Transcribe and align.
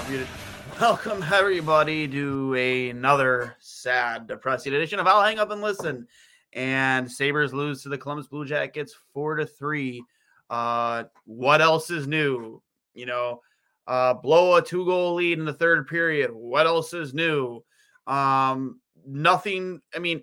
Welcome 0.80 1.22
everybody 1.22 2.08
to 2.08 2.54
another 2.54 3.54
sad, 3.60 4.26
depressing 4.26 4.72
edition 4.72 4.98
of 4.98 5.06
I'll 5.06 5.22
Hang 5.22 5.38
Up 5.38 5.50
and 5.50 5.60
Listen. 5.60 6.08
And 6.54 7.10
Sabres 7.10 7.52
lose 7.52 7.82
to 7.82 7.90
the 7.90 7.98
Columbus 7.98 8.26
Blue 8.26 8.46
Jackets 8.46 8.94
four 9.12 9.36
to 9.36 9.44
three. 9.44 10.02
Uh, 10.48 11.04
what 11.26 11.60
else 11.60 11.90
is 11.90 12.06
new? 12.06 12.62
You 12.94 13.06
know, 13.06 13.42
uh, 13.86 14.14
blow 14.14 14.56
a 14.56 14.62
two 14.62 14.86
goal 14.86 15.14
lead 15.14 15.38
in 15.38 15.44
the 15.44 15.52
third 15.52 15.86
period. 15.86 16.30
What 16.32 16.66
else 16.66 16.94
is 16.94 17.12
new? 17.12 17.62
Um, 18.06 18.80
nothing. 19.06 19.82
I 19.94 19.98
mean, 19.98 20.22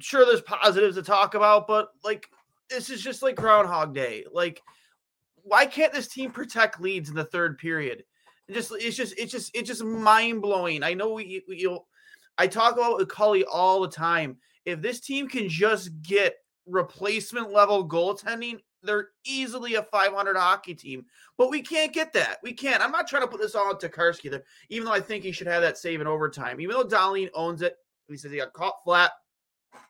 sure, 0.00 0.24
there's 0.24 0.40
positives 0.40 0.96
to 0.96 1.02
talk 1.02 1.34
about, 1.34 1.66
but 1.66 1.88
like 2.02 2.28
this 2.70 2.88
is 2.88 3.02
just 3.02 3.22
like 3.22 3.36
Groundhog 3.36 3.94
Day. 3.94 4.24
Like, 4.32 4.62
why 5.42 5.66
can't 5.66 5.92
this 5.92 6.08
team 6.08 6.30
protect 6.30 6.80
leads 6.80 7.10
in 7.10 7.14
the 7.14 7.24
third 7.24 7.58
period? 7.58 8.04
Just 8.50 8.72
it's 8.78 8.96
just 8.96 9.14
it's 9.18 9.32
just 9.32 9.50
it's 9.54 9.68
just 9.68 9.84
mind 9.84 10.42
blowing. 10.42 10.82
I 10.82 10.94
know 10.94 11.14
we, 11.14 11.42
we 11.48 11.56
you 11.56 11.70
know, 11.70 11.86
I 12.38 12.46
talk 12.46 12.74
about 12.74 13.08
Cully 13.08 13.44
all 13.44 13.80
the 13.80 13.88
time. 13.88 14.36
If 14.64 14.82
this 14.82 15.00
team 15.00 15.28
can 15.28 15.48
just 15.48 15.90
get 16.02 16.36
replacement 16.66 17.52
level 17.52 17.86
goaltending, 17.88 18.58
they're 18.82 19.08
easily 19.24 19.74
a 19.74 19.82
500 19.82 20.36
hockey 20.36 20.74
team. 20.74 21.04
But 21.36 21.50
we 21.50 21.62
can't 21.62 21.92
get 21.92 22.12
that. 22.12 22.38
We 22.42 22.52
can't. 22.52 22.82
I'm 22.82 22.92
not 22.92 23.08
trying 23.08 23.22
to 23.22 23.28
put 23.28 23.40
this 23.40 23.54
all 23.54 23.68
on 23.68 23.76
Tokarski, 23.76 24.30
there, 24.30 24.44
even 24.68 24.86
though 24.86 24.92
I 24.92 25.00
think 25.00 25.24
he 25.24 25.32
should 25.32 25.46
have 25.46 25.62
that 25.62 25.78
save 25.78 26.00
in 26.00 26.06
overtime. 26.06 26.60
Even 26.60 26.76
though 26.76 26.84
Dahlin 26.84 27.30
owns 27.34 27.62
it, 27.62 27.76
he 28.08 28.16
says 28.16 28.30
he 28.30 28.38
got 28.38 28.52
caught 28.52 28.82
flat, 28.84 29.12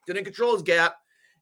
didn't 0.07 0.25
control 0.25 0.53
his 0.53 0.63
gap, 0.63 0.97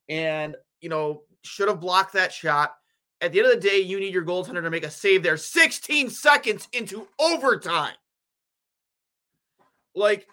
and 0.08 0.56
you 0.80 0.88
know 0.88 1.22
should 1.44 1.68
have 1.68 1.80
blocked 1.80 2.14
that 2.14 2.32
shot. 2.32 2.74
At 3.22 3.30
the 3.30 3.38
end 3.38 3.48
of 3.48 3.54
the 3.54 3.68
day, 3.68 3.78
you 3.78 4.00
need 4.00 4.12
your 4.12 4.24
goaltender 4.24 4.62
to 4.62 4.70
make 4.70 4.84
a 4.84 4.90
save 4.90 5.22
there 5.22 5.36
16 5.36 6.10
seconds 6.10 6.68
into 6.72 7.06
overtime. 7.20 7.94
Like, 9.94 10.26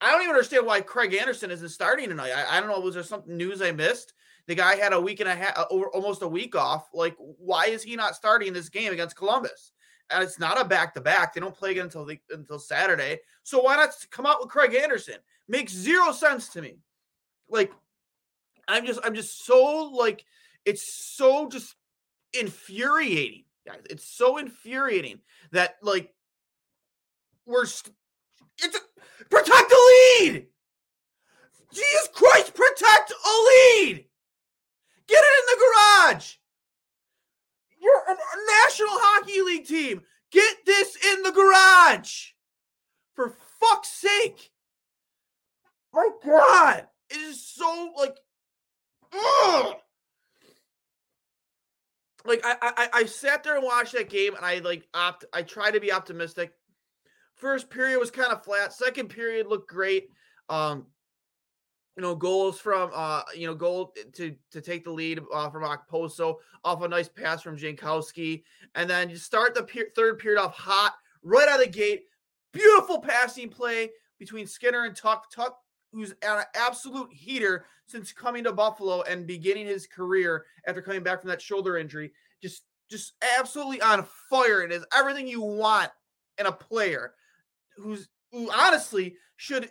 I 0.00 0.12
don't 0.12 0.22
even 0.22 0.34
understand 0.34 0.64
why 0.64 0.80
Craig 0.80 1.12
Anderson 1.14 1.50
isn't 1.50 1.70
starting 1.70 2.08
tonight. 2.08 2.30
I, 2.30 2.56
I 2.56 2.60
don't 2.60 2.70
know. 2.70 2.78
Was 2.78 2.94
there 2.94 3.02
something 3.02 3.36
news 3.36 3.60
I 3.60 3.72
missed? 3.72 4.12
The 4.46 4.54
guy 4.54 4.76
had 4.76 4.92
a 4.92 5.00
week 5.00 5.18
and 5.18 5.28
a 5.28 5.34
half, 5.34 5.58
uh, 5.58 5.64
over 5.70 5.88
almost 5.88 6.22
a 6.22 6.28
week 6.28 6.54
off. 6.54 6.88
Like, 6.94 7.16
why 7.18 7.66
is 7.66 7.82
he 7.82 7.96
not 7.96 8.14
starting 8.14 8.52
this 8.52 8.68
game 8.68 8.92
against 8.92 9.16
Columbus? 9.16 9.72
And 10.10 10.22
it's 10.22 10.38
not 10.38 10.60
a 10.60 10.64
back 10.64 10.94
to 10.94 11.00
back. 11.00 11.34
They 11.34 11.40
don't 11.40 11.56
play 11.56 11.72
again 11.72 11.86
until 11.86 12.04
the, 12.04 12.20
until 12.30 12.60
Saturday. 12.60 13.18
So 13.42 13.62
why 13.62 13.74
not 13.74 13.90
come 14.12 14.24
out 14.24 14.38
with 14.38 14.50
Craig 14.50 14.72
Anderson? 14.74 15.16
Makes 15.48 15.72
zero 15.72 16.12
sense 16.12 16.48
to 16.50 16.62
me. 16.62 16.78
Like, 17.48 17.72
I'm 18.68 18.86
just, 18.86 19.00
I'm 19.02 19.16
just 19.16 19.44
so 19.44 19.90
like, 19.92 20.24
it's 20.64 21.16
so 21.16 21.48
just 21.48 21.74
infuriating, 22.38 23.44
guys. 23.66 23.80
It's 23.90 24.04
so 24.04 24.38
infuriating 24.38 25.20
that 25.52 25.76
like 25.82 26.12
we're 27.46 27.66
st- 27.66 27.94
it's 28.58 28.76
a, 28.76 29.24
protect 29.28 29.68
the 29.68 30.20
lead. 30.20 30.46
Jesus 31.72 32.08
Christ, 32.14 32.54
protect 32.54 33.10
a 33.10 33.84
lead. 33.84 34.04
Get 35.06 35.22
it 35.22 35.38
in 35.40 35.58
the 35.58 35.64
garage. 35.64 36.34
You're 37.80 38.02
a, 38.08 38.16
National 38.64 38.88
Hockey 38.90 39.42
League 39.42 39.66
team. 39.66 40.02
Get 40.32 40.56
this 40.64 40.96
in 41.12 41.22
the 41.22 41.30
garage. 41.32 42.28
For 43.14 43.34
fuck's 43.60 43.88
sake. 43.88 44.50
My 45.92 46.08
God. 46.24 46.86
It 47.10 47.18
is 47.18 47.46
so 47.46 47.92
like 47.96 48.16
ugh 49.12 49.76
like 52.26 52.40
I, 52.44 52.56
I 52.60 52.88
I 52.92 53.04
sat 53.06 53.42
there 53.42 53.56
and 53.56 53.64
watched 53.64 53.92
that 53.92 54.10
game 54.10 54.34
and 54.34 54.44
I 54.44 54.58
like 54.58 54.86
opt 54.94 55.24
I 55.32 55.42
tried 55.42 55.72
to 55.72 55.80
be 55.80 55.92
optimistic. 55.92 56.52
First 57.34 57.68
period 57.68 57.98
was 57.98 58.10
kind 58.10 58.32
of 58.32 58.44
flat. 58.44 58.72
Second 58.72 59.08
period 59.08 59.46
looked 59.46 59.68
great. 59.68 60.08
Um, 60.48 60.86
you 61.96 62.02
know, 62.02 62.14
goals 62.14 62.60
from 62.60 62.90
uh, 62.94 63.22
you 63.34 63.46
know, 63.46 63.54
goal 63.54 63.94
to 64.14 64.34
to 64.50 64.60
take 64.60 64.84
the 64.84 64.90
lead 64.90 65.20
uh, 65.32 65.50
from 65.50 65.64
Okposo 65.64 66.36
off 66.64 66.82
a 66.82 66.88
nice 66.88 67.08
pass 67.08 67.42
from 67.42 67.56
Jankowski, 67.56 68.42
and 68.74 68.88
then 68.88 69.08
you 69.08 69.16
start 69.16 69.54
the 69.54 69.66
third 69.94 70.18
period 70.18 70.40
off 70.40 70.54
hot 70.54 70.94
right 71.22 71.48
out 71.48 71.60
of 71.60 71.66
the 71.66 71.72
gate. 71.72 72.04
Beautiful 72.52 73.00
passing 73.00 73.48
play 73.48 73.90
between 74.18 74.46
Skinner 74.46 74.84
and 74.84 74.96
Tuck. 74.96 75.30
Tuch 75.30 75.52
who's 75.96 76.14
an 76.22 76.44
absolute 76.54 77.10
heater 77.10 77.64
since 77.86 78.12
coming 78.12 78.44
to 78.44 78.52
Buffalo 78.52 79.00
and 79.02 79.26
beginning 79.26 79.66
his 79.66 79.86
career 79.86 80.44
after 80.66 80.82
coming 80.82 81.02
back 81.02 81.22
from 81.22 81.30
that 81.30 81.40
shoulder 81.40 81.78
injury. 81.78 82.12
Just 82.42 82.64
just 82.90 83.14
absolutely 83.38 83.80
on 83.80 84.06
fire 84.30 84.60
and 84.60 84.72
is 84.72 84.84
everything 84.96 85.26
you 85.26 85.40
want 85.40 85.90
in 86.38 86.46
a 86.46 86.52
player 86.52 87.14
who's 87.76 88.08
who 88.30 88.50
honestly 88.52 89.16
should 89.36 89.70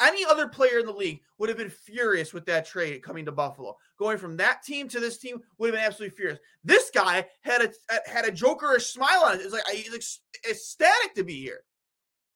any 0.00 0.24
other 0.24 0.48
player 0.48 0.78
in 0.78 0.86
the 0.86 0.92
league 0.92 1.20
would 1.38 1.48
have 1.48 1.58
been 1.58 1.70
furious 1.70 2.32
with 2.32 2.46
that 2.46 2.66
trade 2.66 3.02
coming 3.02 3.24
to 3.24 3.32
Buffalo. 3.32 3.76
Going 3.98 4.18
from 4.18 4.36
that 4.36 4.62
team 4.62 4.88
to 4.88 5.00
this 5.00 5.18
team 5.18 5.40
would 5.58 5.68
have 5.68 5.74
been 5.74 5.84
absolutely 5.84 6.16
furious. 6.16 6.38
This 6.62 6.90
guy 6.94 7.26
had 7.42 7.62
a 7.62 7.72
had 8.08 8.24
a 8.24 8.32
jokerish 8.32 8.92
smile 8.92 9.24
on 9.24 9.34
it. 9.34 9.40
It's 9.40 9.52
like 9.52 9.66
he's 9.72 10.20
ecstatic 10.48 11.14
to 11.16 11.24
be 11.24 11.40
here. 11.40 11.64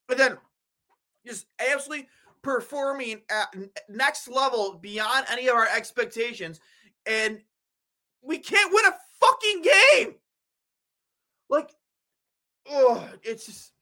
But 0.08 0.18
then 0.18 0.38
just 1.26 1.46
absolutely 1.60 2.08
performing 2.48 3.20
at 3.30 3.54
next 3.90 4.26
level 4.26 4.78
beyond 4.80 5.26
any 5.30 5.48
of 5.48 5.54
our 5.54 5.68
expectations, 5.68 6.60
and 7.04 7.42
we 8.22 8.38
can't 8.38 8.72
win 8.72 8.86
a 8.86 8.94
fucking 9.20 9.62
game. 9.62 10.14
Like, 11.50 11.70
oh, 12.70 13.06
it's 13.22 13.44
just 13.44 13.72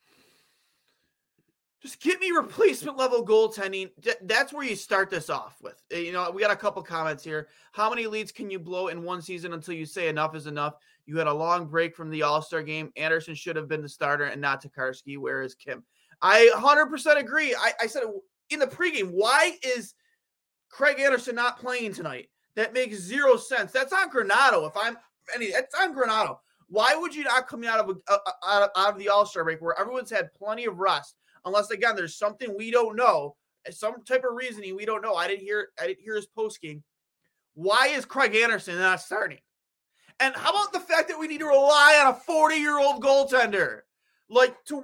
just 1.81 2.01
get 2.01 2.19
me 2.19 2.33
replacement 2.33 2.97
level 2.97 3.25
goaltending. 3.25 3.91
That's 4.23 4.53
where 4.53 4.67
you 4.67 4.75
start 4.75 5.11
this 5.11 5.31
off 5.31 5.57
with. 5.63 5.81
Eh, 5.93 6.01
you 6.01 6.13
know, 6.13 6.29
we 6.33 6.43
got 6.43 6.51
a 6.51 6.57
couple 6.57 6.83
comments 6.83 7.23
here. 7.23 7.47
How 7.71 7.89
many 7.89 8.09
leads 8.09 8.33
can 8.33 8.51
you 8.51 8.59
blow 8.59 8.89
in 8.89 9.05
one 9.05 9.23
season 9.23 9.53
until 9.53 9.75
you 9.75 9.87
say 9.87 10.09
enough 10.09 10.35
is 10.35 10.49
enough? 10.49 10.75
You 11.05 11.19
had 11.19 11.29
a 11.29 11.33
long 11.33 11.67
break 11.67 11.95
from 11.95 12.11
the 12.11 12.23
All 12.25 12.43
Star 12.43 12.63
game. 12.63 12.91
Anderson 12.97 13.37
should 13.37 13.55
have 13.55 13.69
been 13.69 13.83
the 13.83 13.89
starter 13.89 14.25
and 14.25 14.41
not 14.41 14.61
Tokarski. 14.61 15.19
Where 15.19 15.43
is 15.43 15.55
Kim? 15.55 15.85
I 16.23 16.51
100% 16.57 17.19
agree. 17.19 17.55
I, 17.55 17.73
I 17.83 17.87
said 17.87 18.05
in 18.51 18.59
the 18.59 18.67
pregame. 18.67 19.11
Why 19.11 19.59
is 19.63 19.95
Craig 20.71 21.01
Anderson 21.01 21.35
not 21.35 21.59
playing 21.59 21.95
tonight? 21.95 22.29
That 22.55 22.73
makes 22.73 22.97
zero 22.97 23.37
sense. 23.37 23.73
That's 23.73 23.93
on 23.93 24.11
Granato. 24.11 24.67
If 24.67 24.77
I'm 24.77 24.97
any, 25.35 25.51
that's 25.51 25.75
on 25.75 25.95
Granato. 25.95 26.39
Why 26.69 26.97
would 26.97 27.15
you 27.15 27.25
not 27.25 27.47
come 27.47 27.65
out 27.65 27.79
of 27.79 27.91
a, 27.91 28.13
out 28.47 28.63
of, 28.63 28.71
out 28.77 28.93
of 28.93 28.99
the 28.99 29.09
All 29.09 29.27
Star 29.27 29.45
break 29.45 29.61
where 29.61 29.79
everyone's 29.79 30.11
had 30.11 30.35
plenty 30.35 30.65
of 30.65 30.79
rest 30.79 31.15
unless 31.45 31.71
again 31.71 31.95
there's 31.97 32.17
something 32.17 32.57
we 32.57 32.71
don't 32.71 32.97
know, 32.97 33.37
eh, 33.67 33.71
some 33.71 34.03
type 34.05 34.25
of 34.29 34.35
reasoning 34.35 34.75
we 34.75 34.85
don't 34.85 35.03
know. 35.03 35.15
I 35.15 35.29
didn't 35.29 35.45
hear 35.45 35.69
I 35.81 35.87
didn't 35.87 36.03
hear 36.03 36.17
his 36.17 36.27
post 36.27 36.61
game. 36.61 36.83
Why 37.55 37.89
is 37.89 38.05
Craig 38.05 38.35
Anderson 38.35 38.79
not 38.79 39.01
starting? 39.01 39.39
And 40.19 40.35
how 40.35 40.51
about 40.51 40.73
the 40.73 40.81
fact 40.81 41.09
that 41.09 41.19
we 41.19 41.29
need 41.29 41.41
to 41.41 41.47
rely 41.47 42.03
on 42.05 42.13
a 42.13 42.17
40 42.17 42.57
year 42.57 42.79
old 42.79 43.03
goaltender? 43.03 43.81
Like 44.29 44.57
to, 44.67 44.83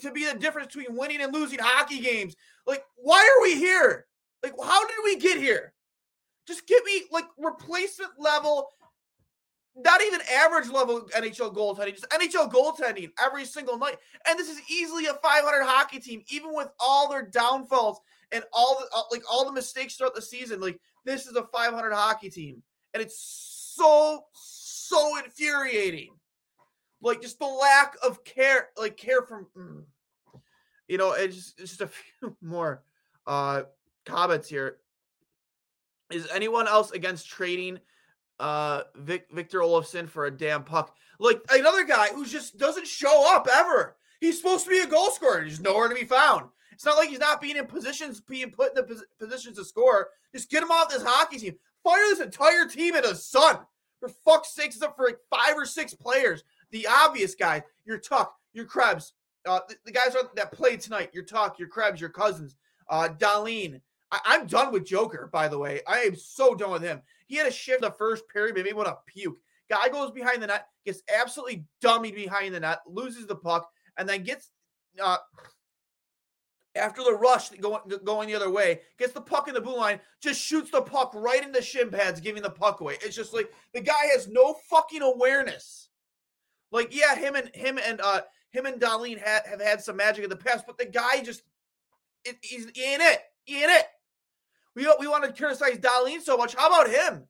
to 0.00 0.10
be, 0.10 0.26
the 0.26 0.38
difference 0.38 0.74
between 0.74 0.96
winning 0.96 1.20
and 1.20 1.32
losing 1.32 1.60
hockey 1.60 2.00
games. 2.00 2.34
Like, 2.66 2.84
why 2.96 3.18
are 3.18 3.42
we 3.42 3.56
here? 3.56 4.06
Like, 4.42 4.54
how 4.62 4.86
did 4.86 4.96
we 5.04 5.16
get 5.16 5.38
here? 5.38 5.72
Just 6.46 6.66
give 6.66 6.84
me 6.84 7.02
like 7.10 7.24
replacement 7.38 8.12
level, 8.18 8.68
not 9.76 10.02
even 10.02 10.20
average 10.30 10.68
level 10.68 11.08
NHL 11.14 11.54
goaltending, 11.54 11.92
just 11.92 12.08
NHL 12.10 12.52
goaltending 12.52 13.10
every 13.24 13.44
single 13.44 13.78
night. 13.78 13.96
And 14.26 14.38
this 14.38 14.50
is 14.50 14.60
easily 14.68 15.06
a 15.06 15.14
500 15.14 15.64
hockey 15.64 16.00
team, 16.00 16.22
even 16.28 16.52
with 16.52 16.68
all 16.78 17.08
their 17.08 17.22
downfalls 17.22 18.00
and 18.32 18.44
all 18.52 18.78
the 18.78 18.86
uh, 18.94 19.02
like 19.10 19.22
all 19.30 19.46
the 19.46 19.52
mistakes 19.52 19.94
throughout 19.94 20.14
the 20.14 20.22
season. 20.22 20.60
Like, 20.60 20.78
this 21.04 21.26
is 21.26 21.36
a 21.36 21.44
500 21.44 21.92
hockey 21.92 22.28
team, 22.28 22.62
and 22.92 23.02
it's 23.02 23.18
so 23.74 24.24
so 24.32 25.18
infuriating. 25.24 26.10
Like 27.04 27.20
just 27.20 27.38
the 27.38 27.46
lack 27.46 27.96
of 28.02 28.24
care, 28.24 28.68
like 28.78 28.96
care 28.96 29.22
from, 29.22 29.46
mm. 29.56 29.84
you 30.88 30.98
know, 30.98 31.12
it's 31.12 31.36
just, 31.36 31.60
it's 31.60 31.76
just 31.76 31.80
a 31.82 31.86
few 32.20 32.36
more 32.40 32.82
uh 33.26 33.62
comments 34.04 34.48
here. 34.48 34.78
Is 36.10 36.28
anyone 36.32 36.66
else 36.66 36.90
against 36.92 37.28
trading 37.28 37.78
uh 38.40 38.82
Vic, 38.96 39.26
Victor 39.32 39.60
Olofsson 39.60 40.08
for 40.08 40.26
a 40.26 40.30
damn 40.30 40.64
puck? 40.64 40.96
Like 41.18 41.42
another 41.50 41.84
guy 41.84 42.08
who 42.08 42.24
just 42.24 42.56
doesn't 42.58 42.86
show 42.86 43.34
up 43.34 43.48
ever. 43.52 43.96
He's 44.20 44.38
supposed 44.38 44.64
to 44.64 44.70
be 44.70 44.78
a 44.78 44.86
goal 44.86 45.10
scorer. 45.10 45.42
He's 45.42 45.60
nowhere 45.60 45.88
to 45.88 45.94
be 45.94 46.04
found. 46.04 46.48
It's 46.72 46.84
not 46.84 46.96
like 46.96 47.10
he's 47.10 47.18
not 47.18 47.40
being 47.40 47.56
in 47.56 47.66
positions, 47.66 48.20
being 48.20 48.50
put 48.50 48.70
in 48.70 48.74
the 48.74 48.82
pos- 48.82 49.04
positions 49.18 49.58
to 49.58 49.64
score. 49.64 50.08
Just 50.34 50.50
get 50.50 50.62
him 50.62 50.70
off 50.70 50.88
this 50.88 51.04
hockey 51.04 51.38
team. 51.38 51.54
Fire 51.84 52.00
this 52.08 52.20
entire 52.20 52.66
team 52.66 52.96
into 52.96 53.10
the 53.10 53.14
sun. 53.14 53.58
For 54.00 54.08
fuck's 54.08 54.54
sake, 54.54 54.68
it's 54.68 54.82
up 54.82 54.96
for 54.96 55.06
like 55.06 55.18
five 55.30 55.54
or 55.56 55.66
six 55.66 55.94
players. 55.94 56.42
The 56.74 56.88
obvious 56.88 57.36
guys, 57.36 57.62
your 57.84 57.98
Tuch, 57.98 58.26
your 58.52 58.64
Krebs, 58.64 59.12
uh, 59.46 59.60
the, 59.68 59.76
the 59.84 59.92
guys 59.92 60.16
that 60.34 60.50
played 60.50 60.80
tonight, 60.80 61.10
your 61.14 61.22
Tuch, 61.22 61.56
your 61.56 61.68
Krebs, 61.68 62.00
your 62.00 62.10
Cozens, 62.10 62.56
uh, 62.90 63.10
Dahlin. 63.16 63.80
I, 64.10 64.34
am 64.34 64.48
done 64.48 64.72
with 64.72 64.84
Joker, 64.84 65.30
by 65.32 65.46
the 65.46 65.56
way. 65.56 65.82
I 65.86 66.00
am 66.00 66.16
so 66.16 66.52
done 66.56 66.72
with 66.72 66.82
him. 66.82 67.00
He 67.28 67.36
had 67.36 67.46
a 67.46 67.52
shift 67.52 67.82
the 67.82 67.92
first 67.92 68.24
period, 68.28 68.56
maybe 68.56 68.72
want 68.72 68.88
to 68.88 68.98
puke. 69.06 69.38
Guy 69.70 69.88
goes 69.88 70.10
behind 70.10 70.42
the 70.42 70.48
net, 70.48 70.66
gets 70.84 71.00
absolutely 71.16 71.64
dummied 71.80 72.16
behind 72.16 72.52
the 72.52 72.58
net, 72.58 72.80
loses 72.88 73.28
the 73.28 73.36
puck, 73.36 73.70
and 73.96 74.08
then 74.08 74.24
gets 74.24 74.50
uh, 75.00 75.18
after 76.74 77.04
the 77.04 77.14
rush 77.14 77.50
going 77.50 77.82
going 78.02 78.26
the 78.26 78.34
other 78.34 78.50
way, 78.50 78.80
gets 78.98 79.12
the 79.12 79.20
puck 79.20 79.46
in 79.46 79.54
the 79.54 79.60
blue 79.60 79.76
line, 79.76 80.00
just 80.20 80.40
shoots 80.40 80.72
the 80.72 80.82
puck 80.82 81.12
right 81.14 81.44
in 81.44 81.52
the 81.52 81.62
shin 81.62 81.88
pads, 81.88 82.20
giving 82.20 82.42
the 82.42 82.50
puck 82.50 82.80
away. 82.80 82.96
It's 83.00 83.14
just 83.14 83.32
like 83.32 83.52
the 83.72 83.80
guy 83.80 84.06
has 84.12 84.26
no 84.26 84.56
fucking 84.68 85.02
awareness. 85.02 85.90
Like, 86.74 86.92
yeah, 86.92 87.14
him 87.14 87.36
and 87.36 87.50
him 87.54 87.78
and 87.78 88.00
uh 88.00 88.22
him 88.50 88.66
and 88.66 88.80
Dahlin 88.80 89.22
ha- 89.24 89.48
have 89.48 89.60
had 89.60 89.80
some 89.80 89.96
magic 89.96 90.24
in 90.24 90.30
the 90.30 90.36
past, 90.36 90.64
but 90.66 90.76
the 90.76 90.84
guy 90.84 91.22
just 91.22 91.42
it, 92.24 92.36
he's 92.42 92.66
in 92.66 92.72
it, 92.74 93.20
in 93.46 93.70
it. 93.70 93.86
We 94.74 94.92
we 94.98 95.06
want 95.06 95.22
to 95.22 95.32
criticize 95.32 95.78
Dahlin 95.78 96.20
so 96.20 96.36
much. 96.36 96.56
How 96.56 96.66
about 96.66 96.90
him? 96.90 97.28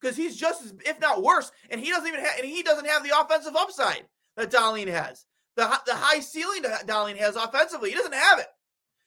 Because 0.00 0.16
he's 0.16 0.34
just 0.34 0.64
as, 0.64 0.72
if 0.86 0.98
not 0.98 1.22
worse, 1.22 1.52
and 1.68 1.78
he 1.78 1.90
doesn't 1.90 2.08
even 2.08 2.20
have, 2.20 2.38
and 2.38 2.48
he 2.48 2.62
doesn't 2.62 2.86
have 2.86 3.04
the 3.04 3.20
offensive 3.20 3.54
upside 3.54 4.06
that 4.38 4.50
Dahlin 4.50 4.88
has. 4.88 5.26
The 5.56 5.68
the 5.84 5.94
high 5.94 6.20
ceiling 6.20 6.62
that 6.62 6.86
Dahlin 6.86 7.18
has 7.18 7.36
offensively, 7.36 7.90
he 7.90 7.96
doesn't 7.96 8.14
have 8.14 8.38
it. 8.38 8.46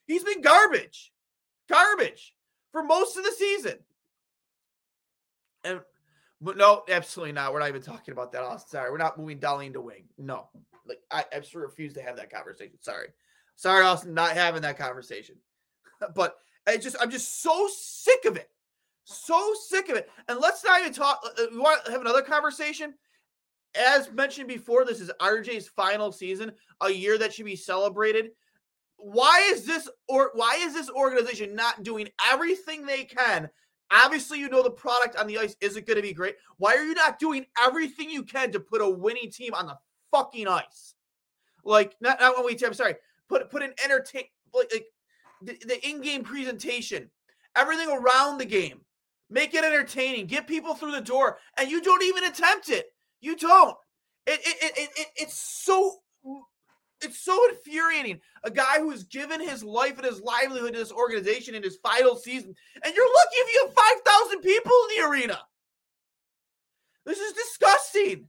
He's 0.05 0.23
been 0.23 0.41
garbage, 0.41 1.11
garbage 1.67 2.35
for 2.71 2.83
most 2.83 3.17
of 3.17 3.23
the 3.23 3.31
season. 3.31 3.79
And 5.63 5.79
no, 6.51 6.83
absolutely 6.89 7.31
not. 7.31 7.53
We're 7.53 7.59
not 7.59 7.69
even 7.69 7.81
talking 7.81 8.11
about 8.11 8.31
that. 8.31 8.43
Oh, 8.43 8.57
sorry, 8.67 8.91
we're 8.91 8.97
not 8.97 9.17
moving 9.17 9.39
Dahlin 9.39 9.73
to 9.73 9.81
wing. 9.81 10.05
No, 10.17 10.49
like 10.85 10.99
I, 11.11 11.23
just 11.39 11.55
refuse 11.55 11.93
to 11.93 12.01
have 12.01 12.17
that 12.17 12.31
conversation. 12.31 12.77
Sorry, 12.81 13.07
sorry, 13.55 13.83
Austin, 13.83 14.13
not 14.13 14.31
having 14.31 14.61
that 14.63 14.77
conversation. 14.77 15.35
but 16.15 16.35
I 16.67 16.77
just, 16.77 16.95
I'm 16.99 17.11
just 17.11 17.41
so 17.41 17.67
sick 17.73 18.25
of 18.25 18.35
it, 18.35 18.49
so 19.03 19.53
sick 19.67 19.89
of 19.89 19.95
it. 19.95 20.09
And 20.27 20.39
let's 20.39 20.63
not 20.63 20.81
even 20.81 20.93
talk. 20.93 21.21
Uh, 21.25 21.43
uh, 21.43 21.47
we 21.51 21.59
want 21.59 21.85
to 21.85 21.91
have 21.91 22.01
another 22.01 22.21
conversation. 22.21 22.93
As 23.75 24.11
mentioned 24.11 24.47
before, 24.47 24.85
this 24.85 25.01
is 25.01 25.11
RJ's 25.19 25.67
final 25.67 26.11
season, 26.11 26.51
a 26.81 26.91
year 26.91 27.17
that 27.17 27.33
should 27.33 27.45
be 27.45 27.55
celebrated 27.55 28.29
why 29.03 29.49
is 29.51 29.65
this 29.65 29.89
or 30.07 30.31
why 30.33 30.57
is 30.61 30.73
this 30.73 30.89
organization 30.89 31.55
not 31.55 31.83
doing 31.83 32.07
everything 32.31 32.85
they 32.85 33.03
can? 33.03 33.49
Obviously, 33.91 34.39
you 34.39 34.49
know 34.49 34.63
the 34.63 34.71
product 34.71 35.15
on 35.15 35.27
the 35.27 35.37
ice 35.37 35.55
isn't 35.61 35.85
going 35.85 35.97
to 35.97 36.01
be 36.01 36.13
great. 36.13 36.35
Why 36.57 36.75
are 36.75 36.83
you 36.83 36.93
not 36.93 37.19
doing 37.19 37.45
everything 37.61 38.09
you 38.09 38.23
can 38.23 38.51
to 38.51 38.59
put 38.59 38.81
a 38.81 38.89
winning 38.89 39.29
team 39.31 39.53
on 39.53 39.67
the 39.67 39.77
fucking 40.11 40.47
ice? 40.47 40.95
Like 41.63 41.95
not 42.01 42.19
not 42.19 42.35
when 42.35 42.45
we 42.45 42.57
I'm 42.65 42.73
sorry, 42.73 42.95
put 43.29 43.49
put 43.49 43.63
an 43.63 43.73
entertain 43.83 44.23
like, 44.53 44.71
like 44.73 44.85
the, 45.41 45.57
the 45.65 45.87
in-game 45.87 46.23
presentation, 46.23 47.09
everything 47.55 47.89
around 47.89 48.37
the 48.37 48.45
game. 48.45 48.81
Make 49.29 49.53
it 49.53 49.63
entertaining, 49.63 50.27
get 50.27 50.47
people 50.47 50.75
through 50.75 50.91
the 50.91 51.01
door, 51.01 51.37
and 51.57 51.71
you 51.71 51.81
don't 51.81 52.03
even 52.03 52.25
attempt 52.25 52.69
it. 52.69 52.87
You 53.19 53.35
don't. 53.35 53.75
It, 54.27 54.39
it, 54.43 54.73
it, 54.77 54.89
it, 54.95 55.07
it's 55.15 55.35
so 55.35 56.02
it's 57.03 57.19
so 57.19 57.37
infuriating. 57.49 58.19
A 58.43 58.51
guy 58.51 58.79
who's 58.79 59.03
given 59.03 59.41
his 59.41 59.63
life 59.63 59.97
and 59.97 60.05
his 60.05 60.21
livelihood 60.21 60.73
to 60.73 60.79
this 60.79 60.91
organization 60.91 61.55
in 61.55 61.63
his 61.63 61.77
final 61.77 62.15
season, 62.15 62.55
and 62.83 62.95
you're 62.95 63.05
lucky 63.05 63.35
if 63.35 63.53
you 63.53 63.65
have 63.65 63.75
5,000 64.05 64.41
people 64.41 64.71
in 64.71 64.97
the 64.97 65.09
arena. 65.09 65.39
This 67.05 67.19
is 67.19 67.33
disgusting. 67.33 68.27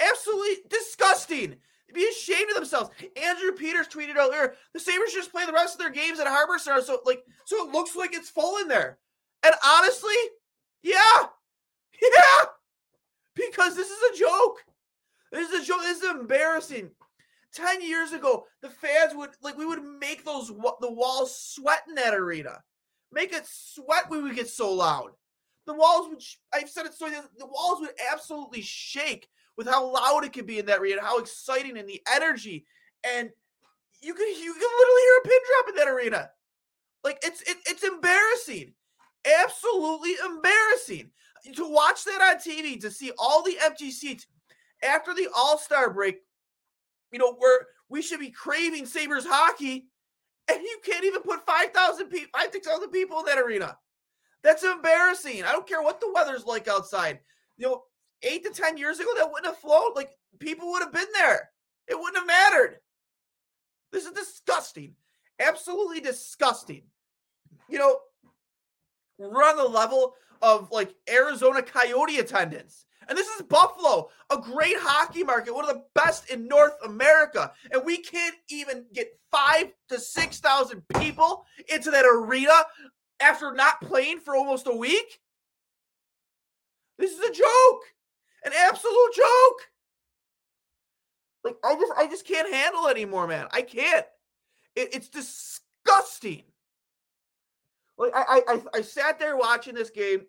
Absolutely 0.00 0.64
disgusting. 0.68 1.56
Be 1.94 2.06
ashamed 2.10 2.50
of 2.50 2.56
themselves. 2.56 2.90
Andrew 3.16 3.52
Peters 3.52 3.88
tweeted 3.88 4.16
earlier, 4.16 4.54
the 4.74 4.80
Sabres 4.80 5.14
just 5.14 5.32
play 5.32 5.46
the 5.46 5.52
rest 5.52 5.74
of 5.74 5.78
their 5.78 5.90
games 5.90 6.20
at 6.20 6.26
Harbor 6.26 6.58
Center, 6.58 6.82
so 6.82 7.00
like 7.06 7.22
so 7.46 7.66
it 7.66 7.72
looks 7.72 7.96
like 7.96 8.12
it's 8.12 8.28
full 8.28 8.58
in 8.58 8.68
there. 8.68 8.98
And 9.42 9.54
honestly, 9.64 10.14
yeah. 10.82 10.94
Yeah. 12.02 12.46
Because 13.34 13.74
this 13.74 13.88
is 13.88 13.98
a 14.12 14.18
joke. 14.18 14.62
This 15.32 15.48
is 15.50 15.62
a 15.62 15.64
joke. 15.64 15.80
This 15.80 16.02
is 16.02 16.10
embarrassing. 16.10 16.90
10 17.54 17.82
years 17.82 18.12
ago, 18.12 18.44
the 18.62 18.68
fans 18.68 19.14
would 19.14 19.30
like 19.42 19.56
we 19.56 19.66
would 19.66 19.82
make 19.82 20.24
those 20.24 20.48
the 20.48 20.92
walls 20.92 21.38
sweat 21.40 21.82
in 21.88 21.94
that 21.94 22.14
arena. 22.14 22.62
Make 23.12 23.32
it 23.32 23.46
sweat 23.46 24.08
when 24.10 24.24
we 24.24 24.34
get 24.34 24.48
so 24.48 24.72
loud. 24.72 25.10
The 25.66 25.74
walls 25.74 26.08
would 26.08 26.22
I've 26.52 26.70
said 26.70 26.86
it 26.86 26.94
so 26.94 27.08
the 27.08 27.46
walls 27.46 27.80
would 27.80 27.94
absolutely 28.12 28.62
shake 28.62 29.28
with 29.56 29.66
how 29.66 29.90
loud 29.90 30.24
it 30.24 30.32
could 30.32 30.46
be 30.46 30.58
in 30.58 30.66
that 30.66 30.80
arena, 30.80 31.02
how 31.02 31.18
exciting 31.18 31.78
and 31.78 31.88
the 31.88 32.02
energy. 32.14 32.66
And 33.04 33.30
you 34.02 34.14
can 34.14 34.28
you 34.28 34.52
can 34.52 34.70
literally 34.78 35.02
hear 35.02 35.18
a 35.18 35.28
pin 35.28 35.38
drop 35.46 35.68
in 35.68 35.74
that 35.76 35.88
arena. 35.88 36.30
Like 37.04 37.18
it's 37.22 37.42
it, 37.42 37.56
it's 37.66 37.84
embarrassing. 37.84 38.74
Absolutely 39.42 40.14
embarrassing. 40.24 41.10
To 41.54 41.70
watch 41.70 42.04
that 42.04 42.20
on 42.20 42.36
TV, 42.36 42.80
to 42.80 42.90
see 42.90 43.12
all 43.18 43.42
the 43.42 43.56
empty 43.62 43.92
seats 43.92 44.26
after 44.82 45.14
the 45.14 45.28
All-Star 45.34 45.92
break, 45.92 46.18
you 47.12 47.18
know, 47.18 47.36
we're 47.40 47.60
we 47.88 48.02
should 48.02 48.20
be 48.20 48.30
craving 48.30 48.86
Sabres 48.86 49.26
hockey, 49.26 49.88
and 50.50 50.60
you 50.60 50.78
can't 50.84 51.04
even 51.04 51.22
put 51.22 51.46
5,000 51.46 52.08
people, 52.08 52.28
5, 52.38 52.50
6,000 52.52 52.90
people 52.90 53.20
in 53.20 53.26
that 53.26 53.38
arena. 53.38 53.76
That's 54.42 54.64
embarrassing. 54.64 55.44
I 55.44 55.52
don't 55.52 55.66
care 55.66 55.82
what 55.82 56.00
the 56.00 56.12
weather's 56.12 56.44
like 56.44 56.68
outside. 56.68 57.20
You 57.56 57.66
know, 57.66 57.82
eight 58.22 58.44
to 58.44 58.50
10 58.50 58.76
years 58.76 58.98
ago, 58.98 59.10
that 59.16 59.30
wouldn't 59.30 59.46
have 59.46 59.58
flowed. 59.58 59.92
Like, 59.94 60.10
people 60.38 60.70
would 60.70 60.82
have 60.82 60.92
been 60.92 61.06
there. 61.14 61.50
It 61.88 61.98
wouldn't 61.98 62.16
have 62.16 62.26
mattered. 62.26 62.78
This 63.92 64.04
is 64.04 64.12
disgusting. 64.12 64.94
Absolutely 65.38 66.00
disgusting. 66.00 66.82
You 67.68 67.78
know, 67.78 67.98
we're 69.18 69.44
on 69.44 69.56
the 69.56 69.64
level 69.64 70.14
of 70.42 70.70
like 70.70 70.94
Arizona 71.08 71.62
Coyote 71.62 72.18
attendance. 72.18 72.85
And 73.08 73.16
this 73.16 73.28
is 73.28 73.42
Buffalo, 73.42 74.08
a 74.30 74.38
great 74.38 74.76
hockey 74.78 75.22
market, 75.22 75.54
one 75.54 75.68
of 75.68 75.74
the 75.74 75.84
best 75.94 76.28
in 76.30 76.48
North 76.48 76.74
America. 76.84 77.52
And 77.70 77.84
we 77.84 77.98
can't 77.98 78.34
even 78.48 78.86
get 78.92 79.18
five 79.30 79.72
to 79.88 80.00
6,000 80.00 80.82
people 80.98 81.44
into 81.72 81.90
that 81.92 82.04
arena 82.04 82.64
after 83.20 83.52
not 83.52 83.80
playing 83.80 84.20
for 84.20 84.34
almost 84.34 84.66
a 84.66 84.74
week. 84.74 85.20
This 86.98 87.12
is 87.12 87.20
a 87.20 87.32
joke, 87.32 87.82
an 88.44 88.52
absolute 88.56 89.14
joke. 89.14 89.60
Like 91.44 91.56
I 91.64 91.74
just, 91.74 91.92
I 91.96 92.06
just 92.08 92.26
can't 92.26 92.52
handle 92.52 92.86
it 92.86 92.92
anymore, 92.92 93.28
man. 93.28 93.46
I 93.52 93.62
can't. 93.62 94.06
It, 94.74 94.94
it's 94.94 95.08
disgusting. 95.08 96.42
Like 97.98 98.12
I, 98.14 98.42
I, 98.48 98.62
I 98.74 98.82
sat 98.82 99.18
there 99.18 99.36
watching 99.36 99.74
this 99.74 99.90
game 99.90 100.22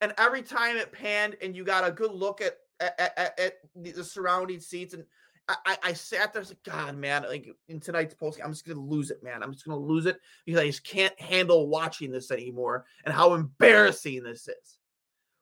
and 0.00 0.12
every 0.18 0.42
time 0.42 0.76
it 0.76 0.92
panned 0.92 1.36
and 1.42 1.56
you 1.56 1.64
got 1.64 1.86
a 1.86 1.92
good 1.92 2.12
look 2.12 2.40
at 2.40 2.58
at, 2.80 3.12
at, 3.16 3.38
at 3.38 3.54
the 3.76 4.04
surrounding 4.04 4.60
seats 4.60 4.94
and 4.94 5.04
I, 5.48 5.76
I 5.82 5.92
sat 5.92 6.32
there, 6.32 6.40
I 6.40 6.42
was 6.42 6.48
like, 6.50 6.62
God, 6.64 6.96
man, 6.96 7.24
like 7.28 7.54
in 7.68 7.78
tonight's 7.78 8.14
post, 8.14 8.40
I'm 8.42 8.52
just 8.52 8.66
gonna 8.66 8.80
lose 8.80 9.10
it, 9.10 9.22
man. 9.22 9.42
I'm 9.42 9.52
just 9.52 9.66
gonna 9.66 9.78
lose 9.78 10.06
it 10.06 10.18
because 10.46 10.60
I 10.60 10.66
just 10.66 10.84
can't 10.84 11.18
handle 11.20 11.68
watching 11.68 12.10
this 12.10 12.30
anymore 12.30 12.86
and 13.04 13.14
how 13.14 13.34
embarrassing 13.34 14.22
this 14.22 14.48
is. 14.48 14.78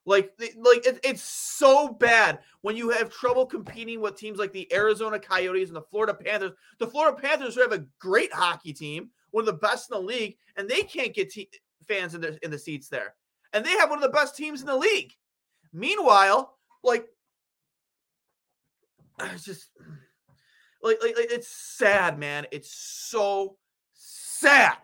Like, 0.04 0.32
like 0.40 0.86
it, 0.86 0.98
it's 1.04 1.22
so 1.22 1.88
bad 1.88 2.40
when 2.62 2.76
you 2.76 2.90
have 2.90 3.10
trouble 3.10 3.46
competing 3.46 4.00
with 4.00 4.16
teams 4.16 4.38
like 4.38 4.52
the 4.52 4.72
Arizona 4.72 5.20
Coyotes 5.20 5.68
and 5.68 5.76
the 5.76 5.82
Florida 5.82 6.14
Panthers. 6.14 6.52
The 6.80 6.88
Florida 6.88 7.16
Panthers 7.16 7.56
have 7.56 7.70
a 7.70 7.86
great 8.00 8.32
hockey 8.32 8.72
team, 8.72 9.10
one 9.30 9.42
of 9.42 9.46
the 9.46 9.52
best 9.52 9.88
in 9.90 10.00
the 10.00 10.04
league, 10.04 10.36
and 10.56 10.68
they 10.68 10.82
can't 10.82 11.14
get 11.14 11.30
te- 11.30 11.50
fans 11.86 12.16
in 12.16 12.20
the 12.20 12.36
in 12.42 12.50
the 12.50 12.58
seats 12.58 12.88
there. 12.88 13.14
And 13.52 13.64
they 13.64 13.70
have 13.72 13.90
one 13.90 13.98
of 13.98 14.02
the 14.02 14.16
best 14.16 14.36
teams 14.36 14.60
in 14.60 14.66
the 14.66 14.76
league. 14.76 15.12
Meanwhile, 15.72 16.56
like 16.82 17.06
it's 19.20 19.44
just 19.44 19.70
like, 20.82 20.98
like, 21.02 21.16
like 21.16 21.30
it's 21.30 21.48
sad, 21.48 22.18
man. 22.18 22.46
It's 22.50 22.72
so 22.72 23.56
sad 23.94 24.76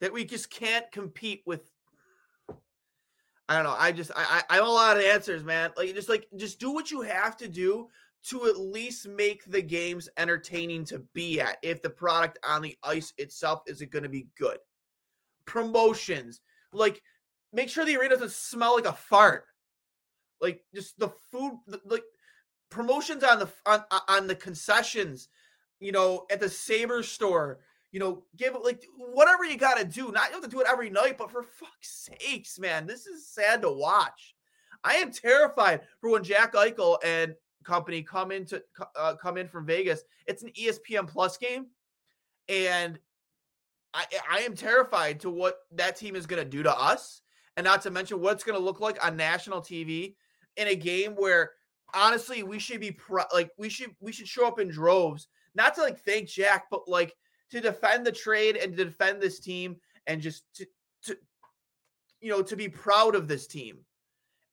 that 0.00 0.12
we 0.12 0.24
just 0.24 0.50
can't 0.50 0.90
compete 0.92 1.42
with 1.46 1.70
I 3.48 3.56
don't 3.56 3.64
know. 3.64 3.76
I 3.78 3.92
just 3.92 4.10
I 4.16 4.42
I 4.48 4.56
have 4.56 4.66
a 4.66 4.70
lot 4.70 4.96
of 4.96 5.02
answers, 5.02 5.44
man. 5.44 5.70
Like 5.76 5.94
just 5.94 6.08
like 6.08 6.26
just 6.36 6.58
do 6.58 6.70
what 6.72 6.90
you 6.90 7.02
have 7.02 7.36
to 7.38 7.48
do 7.48 7.88
to 8.24 8.46
at 8.46 8.56
least 8.56 9.06
make 9.06 9.44
the 9.44 9.60
games 9.60 10.08
entertaining 10.16 10.84
to 10.86 11.00
be 11.12 11.40
at 11.40 11.58
if 11.62 11.82
the 11.82 11.90
product 11.90 12.38
on 12.46 12.62
the 12.62 12.76
ice 12.82 13.12
itself 13.18 13.62
isn't 13.66 13.90
going 13.90 14.02
to 14.02 14.08
be 14.08 14.28
good. 14.38 14.56
Promotions, 15.44 16.40
like 16.72 17.02
make 17.54 17.70
sure 17.70 17.84
the 17.84 17.96
arena 17.96 18.14
doesn't 18.14 18.32
smell 18.32 18.74
like 18.74 18.86
a 18.86 18.92
fart. 18.92 19.46
Like 20.40 20.62
just 20.74 20.98
the 20.98 21.08
food, 21.30 21.58
like 21.86 22.02
promotions 22.70 23.22
on 23.22 23.38
the 23.38 23.48
on 23.64 23.84
on 24.08 24.26
the 24.26 24.34
concessions, 24.34 25.28
you 25.80 25.92
know, 25.92 26.26
at 26.30 26.40
the 26.40 26.50
Saber 26.50 27.02
store. 27.02 27.60
You 27.92 28.00
know, 28.00 28.24
give 28.36 28.56
like 28.62 28.84
whatever 28.96 29.44
you 29.44 29.56
got 29.56 29.78
to 29.78 29.84
do. 29.84 30.10
Not 30.10 30.28
you 30.28 30.34
have 30.34 30.42
to 30.42 30.50
do 30.50 30.60
it 30.60 30.66
every 30.68 30.90
night, 30.90 31.16
but 31.16 31.30
for 31.30 31.44
fuck's 31.44 32.10
sakes, 32.10 32.58
man, 32.58 32.86
this 32.86 33.06
is 33.06 33.28
sad 33.28 33.62
to 33.62 33.70
watch. 33.70 34.34
I 34.82 34.94
am 34.96 35.12
terrified 35.12 35.82
for 36.00 36.10
when 36.10 36.24
Jack 36.24 36.54
Eichel 36.54 36.98
and 37.04 37.36
company 37.64 38.02
come 38.02 38.32
into 38.32 38.62
uh, 38.96 39.14
come 39.14 39.36
in 39.36 39.48
from 39.48 39.64
Vegas. 39.64 40.02
It's 40.26 40.42
an 40.42 40.50
ESPN 40.50 41.06
Plus 41.06 41.36
game, 41.36 41.66
and 42.48 42.98
I 43.94 44.06
I 44.30 44.38
am 44.40 44.54
terrified 44.54 45.20
to 45.20 45.30
what 45.30 45.60
that 45.72 45.96
team 45.96 46.16
is 46.16 46.26
going 46.26 46.42
to 46.42 46.48
do 46.48 46.62
to 46.62 46.76
us, 46.76 47.22
and 47.56 47.64
not 47.64 47.82
to 47.82 47.90
mention 47.90 48.20
what 48.20 48.34
it's 48.34 48.44
going 48.44 48.58
to 48.58 48.64
look 48.64 48.80
like 48.80 49.04
on 49.04 49.16
national 49.16 49.60
TV 49.60 50.14
in 50.56 50.68
a 50.68 50.74
game 50.74 51.12
where 51.12 51.52
honestly 51.94 52.42
we 52.42 52.58
should 52.58 52.80
be 52.80 52.90
pro- 52.90 53.24
like 53.32 53.50
we 53.56 53.68
should 53.68 53.94
we 54.00 54.12
should 54.12 54.28
show 54.28 54.46
up 54.46 54.58
in 54.58 54.68
droves, 54.68 55.28
not 55.54 55.74
to 55.74 55.82
like 55.82 55.98
thank 56.00 56.28
Jack, 56.28 56.66
but 56.70 56.88
like 56.88 57.14
to 57.50 57.60
defend 57.60 58.04
the 58.04 58.12
trade 58.12 58.56
and 58.56 58.76
to 58.76 58.84
defend 58.84 59.20
this 59.20 59.40
team 59.40 59.76
and 60.06 60.20
just 60.20 60.44
to 60.54 60.66
to 61.04 61.16
you 62.20 62.30
know 62.30 62.42
to 62.42 62.56
be 62.56 62.68
proud 62.68 63.14
of 63.14 63.28
this 63.28 63.46
team. 63.46 63.78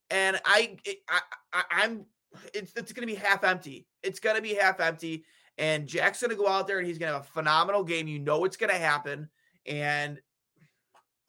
And 0.10 0.40
I 0.46 0.78
I, 1.10 1.20
I 1.54 1.64
I'm 1.72 2.06
it's 2.54 2.74
it's 2.76 2.94
going 2.94 3.08
to 3.08 3.14
be 3.14 3.20
half 3.20 3.44
empty. 3.44 3.88
It's 4.04 4.20
going 4.20 4.36
to 4.36 4.42
be 4.42 4.54
half 4.54 4.80
empty. 4.80 5.26
And 5.58 5.86
Jack's 5.86 6.22
going 6.22 6.32
to 6.32 6.38
go 6.38 6.48
out 6.48 6.66
there 6.66 6.80
and 6.80 6.88
he's 6.88 6.98
going 6.98 7.10
to 7.10 7.18
have 7.18 7.26
a 7.26 7.32
phenomenal 7.32 7.84
game. 7.84 8.08
You 8.08 8.20
know 8.20 8.46
it's 8.46 8.58
going 8.58 8.72
to 8.72 8.80
happen. 8.80 9.30
And 9.66 10.20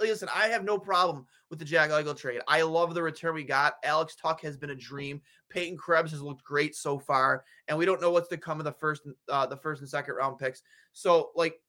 listen, 0.00 0.28
I 0.34 0.48
have 0.48 0.64
no 0.64 0.78
problem 0.78 1.26
with 1.50 1.58
the 1.58 1.64
Jack 1.64 1.90
Eichel 1.90 2.16
trade. 2.16 2.40
I 2.48 2.62
love 2.62 2.94
the 2.94 3.02
return 3.02 3.34
we 3.34 3.44
got. 3.44 3.74
Alex 3.84 4.16
Tuch 4.16 4.40
has 4.42 4.56
been 4.56 4.70
a 4.70 4.74
dream. 4.74 5.20
Peyton 5.50 5.76
Krebs 5.76 6.10
has 6.12 6.22
looked 6.22 6.44
great 6.44 6.74
so 6.74 6.98
far, 6.98 7.44
and 7.68 7.76
we 7.76 7.84
don't 7.84 8.00
know 8.00 8.10
what's 8.10 8.28
to 8.28 8.36
come 8.36 8.58
of 8.58 8.64
the 8.64 8.72
first, 8.72 9.02
uh, 9.28 9.46
the 9.46 9.56
first 9.56 9.80
and 9.80 9.90
second 9.90 10.14
round 10.14 10.38
picks. 10.38 10.62
So, 10.92 11.30
like, 11.34 11.60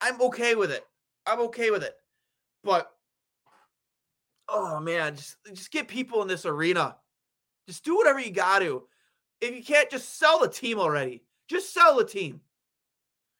I'm 0.00 0.20
okay 0.22 0.54
with 0.54 0.70
it. 0.70 0.84
I'm 1.26 1.40
okay 1.40 1.70
with 1.70 1.82
it. 1.82 1.94
But, 2.62 2.90
oh 4.48 4.80
man, 4.80 5.16
just 5.16 5.36
just 5.52 5.70
get 5.72 5.88
people 5.88 6.22
in 6.22 6.28
this 6.28 6.46
arena. 6.46 6.96
Just 7.66 7.84
do 7.84 7.96
whatever 7.96 8.20
you 8.20 8.30
got 8.30 8.60
to. 8.60 8.84
If 9.40 9.54
you 9.54 9.62
can't, 9.62 9.90
just 9.90 10.18
sell 10.18 10.40
the 10.40 10.48
team 10.48 10.78
already. 10.78 11.24
Just 11.48 11.72
sell 11.72 11.96
the 11.96 12.04
team. 12.04 12.40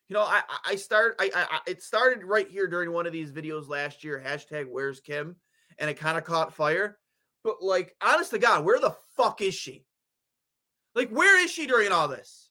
You 0.09 0.15
know, 0.15 0.23
I 0.23 0.43
I 0.65 0.77
start 0.77 1.17
I, 1.19 1.31
I 1.35 1.59
it 1.67 1.83
started 1.83 2.25
right 2.25 2.49
here 2.49 2.69
during 2.69 2.93
one 2.93 3.07
of 3.07 3.13
these 3.13 3.33
videos 3.33 3.69
last 3.69 4.05
year. 4.05 4.23
Hashtag 4.25 4.67
Where's 4.69 5.01
Kim, 5.01 5.37
and 5.79 5.91
it 5.91 5.99
kind 5.99 6.17
of 6.17 6.25
caught 6.25 6.55
fire. 6.55 6.99
But 7.43 7.63
like, 7.63 7.95
honest 8.03 8.31
to 8.31 8.39
God, 8.39 8.65
where 8.65 8.81
the 8.81 8.95
fuck 9.17 9.41
is 9.41 9.55
she? 9.55 9.85
Like, 10.95 11.11
where 11.11 11.43
is 11.43 11.51
she 11.51 11.67
during 11.67 11.93
all 11.93 12.09
this? 12.09 12.51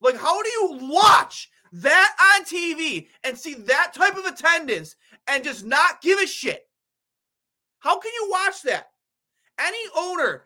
Like, 0.00 0.16
how 0.16 0.42
do 0.42 0.48
you 0.48 0.78
watch 0.92 1.48
that 1.72 2.34
on 2.36 2.44
TV 2.44 3.08
and 3.24 3.36
see 3.36 3.54
that 3.54 3.92
type 3.94 4.16
of 4.16 4.24
attendance 4.26 4.96
and 5.26 5.42
just 5.42 5.64
not 5.64 6.00
give 6.00 6.18
a 6.20 6.26
shit? 6.26 6.62
How 7.80 7.98
can 7.98 8.12
you 8.14 8.28
watch 8.30 8.62
that? 8.62 8.88
Any 9.58 9.78
owner, 9.96 10.44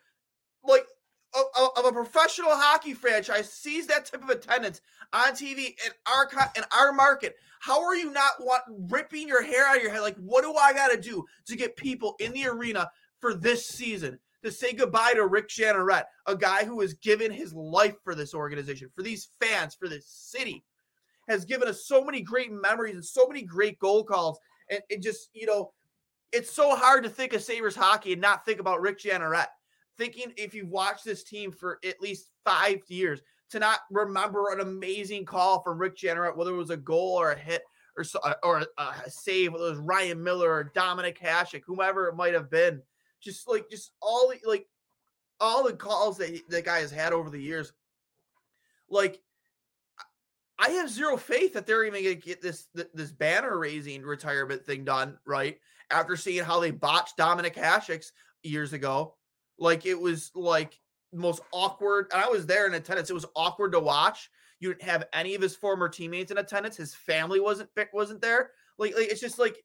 like 0.64 0.86
of, 1.34 1.84
a 1.84 1.92
professional 1.92 2.50
hockey 2.50 2.94
franchise, 2.94 3.52
sees 3.52 3.86
that 3.86 4.06
type 4.06 4.22
of 4.22 4.30
attendance 4.30 4.80
on 5.12 5.32
TV 5.32 5.68
in 5.68 5.92
our 6.06 6.28
in 6.56 6.64
our 6.76 6.92
market. 6.92 7.36
How 7.60 7.82
are 7.82 7.94
you 7.94 8.10
not 8.10 8.32
want, 8.40 8.62
ripping 8.90 9.28
your 9.28 9.42
hair 9.42 9.66
out 9.66 9.76
of 9.76 9.82
your 9.82 9.92
head? 9.92 10.00
Like, 10.00 10.16
what 10.16 10.42
do 10.42 10.54
I 10.54 10.72
got 10.72 10.88
to 10.88 11.00
do 11.00 11.24
to 11.46 11.56
get 11.56 11.76
people 11.76 12.16
in 12.18 12.32
the 12.32 12.46
arena 12.46 12.90
for 13.20 13.34
this 13.34 13.66
season 13.66 14.18
to 14.42 14.50
say 14.50 14.72
goodbye 14.72 15.12
to 15.14 15.26
Rick 15.26 15.48
Jeanneret, 15.48 16.04
a 16.26 16.36
guy 16.36 16.64
who 16.64 16.80
has 16.80 16.94
given 16.94 17.30
his 17.30 17.54
life 17.54 17.94
for 18.02 18.14
this 18.14 18.34
organization, 18.34 18.90
for 18.94 19.02
these 19.02 19.28
fans, 19.40 19.74
for 19.74 19.88
this 19.88 20.06
city, 20.06 20.64
has 21.28 21.44
given 21.44 21.68
us 21.68 21.86
so 21.86 22.04
many 22.04 22.20
great 22.20 22.50
memories 22.50 22.94
and 22.94 23.04
so 23.04 23.26
many 23.28 23.42
great 23.42 23.78
goal 23.78 24.02
calls. 24.02 24.38
And 24.68 24.80
it 24.88 25.02
just, 25.02 25.30
you 25.32 25.46
know, 25.46 25.72
it's 26.32 26.50
so 26.50 26.74
hard 26.74 27.04
to 27.04 27.10
think 27.10 27.32
of 27.32 27.42
Sabres 27.42 27.76
hockey 27.76 28.12
and 28.12 28.22
not 28.22 28.44
think 28.44 28.58
about 28.58 28.80
Rick 28.80 28.98
Jeanneret. 28.98 29.46
Thinking 29.98 30.32
if 30.36 30.54
you've 30.54 30.68
watched 30.68 31.04
this 31.04 31.22
team 31.22 31.52
for 31.52 31.78
at 31.84 32.00
least 32.00 32.30
five 32.44 32.80
years, 32.88 33.20
to 33.52 33.58
not 33.58 33.80
remember 33.90 34.50
an 34.50 34.60
amazing 34.60 35.26
call 35.26 35.62
from 35.62 35.78
Rick 35.78 35.96
Jeanneret, 35.96 36.36
whether 36.36 36.52
it 36.52 36.56
was 36.56 36.70
a 36.70 36.76
goal 36.76 37.20
or 37.20 37.32
a 37.32 37.38
hit 37.38 37.62
or 37.96 38.04
uh, 38.24 38.34
or 38.42 38.64
a, 38.78 39.10
save, 39.10 39.52
whether 39.52 39.66
it 39.66 39.70
was 39.70 39.78
Ryan 39.78 40.22
Miller 40.22 40.50
or 40.50 40.72
Dominik 40.74 41.18
Hasek, 41.18 41.62
whomever 41.66 42.08
it 42.08 42.16
might 42.16 42.32
have 42.32 42.50
been. 42.50 42.80
Just 43.20 43.46
like 43.48 43.68
just 43.70 43.92
all 44.00 44.30
the 44.30 44.48
like 44.48 44.66
all 45.38 45.64
the 45.64 45.74
calls 45.74 46.16
that 46.18 46.40
that 46.48 46.64
guy 46.64 46.80
has 46.80 46.90
had 46.90 47.12
over 47.12 47.28
the 47.28 47.40
years. 47.40 47.72
Like 48.88 49.20
I 50.58 50.70
have 50.70 50.88
zero 50.88 51.16
faith 51.16 51.52
that 51.52 51.66
they're 51.66 51.84
even 51.84 52.02
going 52.02 52.20
to 52.20 52.26
get 52.26 52.40
this 52.40 52.68
this 52.94 53.12
banner 53.12 53.58
raising 53.58 54.02
retirement 54.02 54.64
thing 54.64 54.84
done 54.84 55.18
right 55.26 55.58
after 55.90 56.16
seeing 56.16 56.44
how 56.44 56.58
they 56.58 56.70
botched 56.70 57.18
Dominik 57.18 57.54
Hasek's 57.54 58.12
years 58.42 58.72
ago. 58.72 59.14
Like 59.62 59.86
it 59.86 59.98
was 59.98 60.32
like 60.34 60.78
most 61.12 61.40
awkward. 61.52 62.08
And 62.12 62.20
I 62.20 62.28
was 62.28 62.46
there 62.46 62.66
in 62.66 62.74
attendance. 62.74 63.10
It 63.10 63.14
was 63.14 63.26
awkward 63.36 63.72
to 63.72 63.80
watch. 63.80 64.28
You 64.58 64.70
didn't 64.70 64.82
have 64.82 65.04
any 65.12 65.34
of 65.34 65.42
his 65.42 65.54
former 65.54 65.88
teammates 65.88 66.32
in 66.32 66.38
attendance. 66.38 66.76
His 66.76 66.94
family 66.94 67.38
wasn't 67.38 67.70
wasn't 67.92 68.20
there. 68.20 68.50
Like, 68.76 68.96
like 68.96 69.08
it's 69.08 69.20
just 69.20 69.38
like 69.38 69.56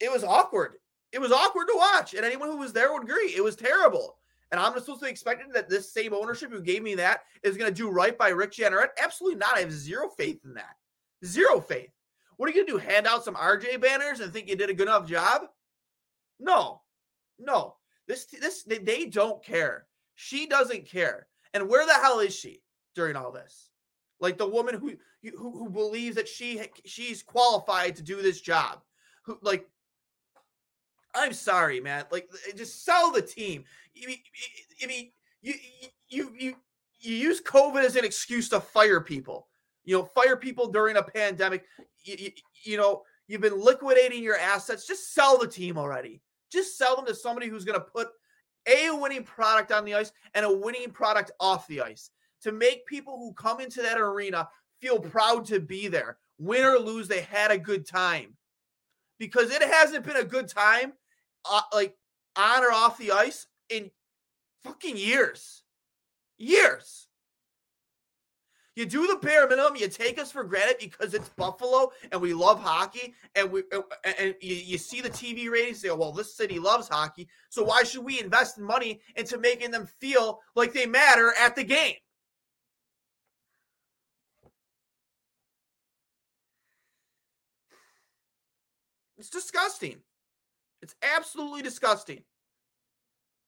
it 0.00 0.10
was 0.10 0.24
awkward. 0.24 0.76
It 1.12 1.20
was 1.20 1.32
awkward 1.32 1.66
to 1.66 1.76
watch, 1.76 2.14
and 2.14 2.24
anyone 2.24 2.48
who 2.48 2.56
was 2.56 2.72
there 2.72 2.90
would 2.92 3.02
agree 3.02 3.34
it 3.36 3.44
was 3.44 3.56
terrible. 3.56 4.16
And 4.50 4.60
I'm 4.60 4.72
supposed 4.78 5.00
to 5.00 5.04
be 5.06 5.10
expecting 5.10 5.50
that 5.52 5.68
this 5.68 5.92
same 5.92 6.14
ownership 6.14 6.50
who 6.50 6.62
gave 6.62 6.82
me 6.82 6.94
that 6.94 7.20
is 7.42 7.58
going 7.58 7.70
to 7.70 7.76
do 7.76 7.90
right 7.90 8.16
by 8.16 8.28
Rick 8.28 8.52
Jeanneret? 8.52 8.88
Absolutely 9.02 9.38
not. 9.38 9.56
I 9.56 9.60
have 9.60 9.72
zero 9.72 10.08
faith 10.08 10.40
in 10.44 10.54
that. 10.54 10.76
Zero 11.24 11.60
faith. 11.60 11.90
What 12.36 12.48
are 12.48 12.52
you 12.52 12.64
going 12.64 12.66
to 12.66 12.72
do? 12.72 12.90
Hand 12.90 13.06
out 13.06 13.24
some 13.24 13.34
RJ 13.34 13.80
banners 13.80 14.20
and 14.20 14.32
think 14.32 14.48
you 14.48 14.56
did 14.56 14.68
a 14.68 14.74
good 14.74 14.88
enough 14.88 15.08
job? 15.08 15.42
No, 16.38 16.82
no. 17.38 17.76
This 18.08 18.26
this 18.26 18.64
they 18.64 19.06
don't 19.06 19.42
care. 19.44 19.86
She 20.14 20.46
doesn't 20.46 20.86
care. 20.86 21.26
And 21.54 21.68
where 21.68 21.86
the 21.86 21.94
hell 21.94 22.20
is 22.20 22.34
she 22.34 22.62
during 22.94 23.16
all 23.16 23.32
this? 23.32 23.70
Like 24.20 24.38
the 24.38 24.48
woman 24.48 24.74
who 24.74 24.94
who, 25.22 25.50
who 25.50 25.68
believes 25.68 26.16
that 26.16 26.28
she 26.28 26.62
she's 26.84 27.22
qualified 27.22 27.96
to 27.96 28.02
do 28.02 28.22
this 28.22 28.40
job. 28.40 28.80
Who 29.24 29.38
like 29.42 29.66
I'm 31.14 31.32
sorry, 31.32 31.80
man. 31.80 32.04
Like 32.10 32.28
eh, 32.48 32.52
just 32.56 32.84
sell 32.84 33.10
the 33.10 33.22
team. 33.22 33.64
I 34.02 34.06
mean, 34.06 34.18
I 34.82 34.86
mean 34.86 35.12
you 35.42 35.54
you 36.08 36.32
you 36.38 36.56
you 37.00 37.16
use 37.16 37.40
COVID 37.40 37.84
as 37.84 37.96
an 37.96 38.04
excuse 38.04 38.48
to 38.50 38.60
fire 38.60 39.00
people. 39.00 39.48
You 39.84 39.98
know, 39.98 40.04
fire 40.04 40.36
people 40.36 40.68
during 40.68 40.96
a 40.96 41.02
pandemic. 41.02 41.64
You, 42.04 42.16
you, 42.18 42.30
you 42.64 42.76
know, 42.76 43.02
you've 43.26 43.40
been 43.40 43.60
liquidating 43.60 44.22
your 44.22 44.38
assets. 44.38 44.86
Just 44.86 45.12
sell 45.12 45.36
the 45.36 45.48
team 45.48 45.76
already. 45.76 46.22
Just 46.52 46.76
sell 46.76 46.96
them 46.96 47.06
to 47.06 47.14
somebody 47.14 47.48
who's 47.48 47.64
going 47.64 47.78
to 47.78 47.84
put 47.84 48.08
a 48.68 48.90
winning 48.90 49.24
product 49.24 49.72
on 49.72 49.84
the 49.84 49.94
ice 49.94 50.12
and 50.34 50.44
a 50.44 50.52
winning 50.52 50.90
product 50.90 51.30
off 51.40 51.66
the 51.66 51.80
ice 51.80 52.10
to 52.42 52.52
make 52.52 52.86
people 52.86 53.18
who 53.18 53.32
come 53.32 53.60
into 53.60 53.82
that 53.82 53.98
arena 53.98 54.48
feel 54.80 54.98
proud 54.98 55.44
to 55.46 55.60
be 55.60 55.88
there. 55.88 56.18
Win 56.38 56.64
or 56.64 56.78
lose, 56.78 57.08
they 57.08 57.22
had 57.22 57.50
a 57.50 57.58
good 57.58 57.86
time. 57.86 58.36
Because 59.18 59.50
it 59.50 59.62
hasn't 59.62 60.04
been 60.04 60.16
a 60.16 60.24
good 60.24 60.48
time, 60.48 60.92
uh, 61.48 61.62
like 61.72 61.96
on 62.36 62.64
or 62.64 62.72
off 62.72 62.98
the 62.98 63.12
ice, 63.12 63.46
in 63.68 63.90
fucking 64.64 64.96
years. 64.96 65.62
Years. 66.38 67.06
You 68.74 68.86
do 68.86 69.06
the 69.06 69.16
bare 69.16 69.46
minimum. 69.48 69.76
You 69.76 69.88
take 69.88 70.18
us 70.18 70.32
for 70.32 70.44
granted 70.44 70.76
because 70.78 71.12
it's 71.12 71.28
Buffalo 71.30 71.92
and 72.10 72.20
we 72.20 72.32
love 72.32 72.60
hockey, 72.60 73.14
and 73.34 73.50
we 73.52 73.64
and 74.18 74.34
you, 74.40 74.54
you 74.54 74.78
see 74.78 75.00
the 75.00 75.10
TV 75.10 75.50
ratings. 75.50 75.80
Say, 75.80 75.90
oh, 75.90 75.96
well, 75.96 76.12
this 76.12 76.34
city 76.34 76.58
loves 76.58 76.88
hockey, 76.88 77.28
so 77.50 77.64
why 77.64 77.82
should 77.82 78.04
we 78.04 78.18
invest 78.18 78.58
money 78.58 79.00
into 79.16 79.36
making 79.38 79.70
them 79.72 79.86
feel 80.00 80.40
like 80.54 80.72
they 80.72 80.86
matter 80.86 81.34
at 81.38 81.54
the 81.54 81.64
game? 81.64 81.96
It's 89.18 89.30
disgusting. 89.30 89.98
It's 90.80 90.96
absolutely 91.16 91.62
disgusting. 91.62 92.24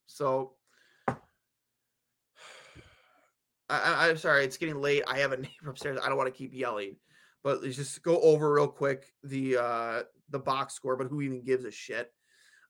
So 0.07 0.53
I, 3.69 4.09
am 4.09 4.17
sorry, 4.17 4.45
it's 4.45 4.57
getting 4.57 4.81
late. 4.81 5.03
I 5.07 5.19
have 5.19 5.33
a 5.33 5.37
neighbor 5.39 5.71
upstairs. 5.71 5.99
I 6.03 6.09
don't 6.09 6.19
want 6.19 6.33
to 6.33 6.39
keep 6.39 6.53
yelling, 6.53 6.97
but 7.43 7.63
let's 7.63 7.77
just 7.77 8.03
go 8.03 8.21
over 8.21 8.53
real 8.53 8.69
quick 8.69 9.13
the 9.23 9.57
uh 9.57 10.03
the 10.31 10.39
box 10.39 10.75
score. 10.75 10.97
But 10.97 11.09
who 11.09 11.23
even 11.23 11.43
gives 11.43 11.65
a 11.65 11.71
shit? 11.71 12.13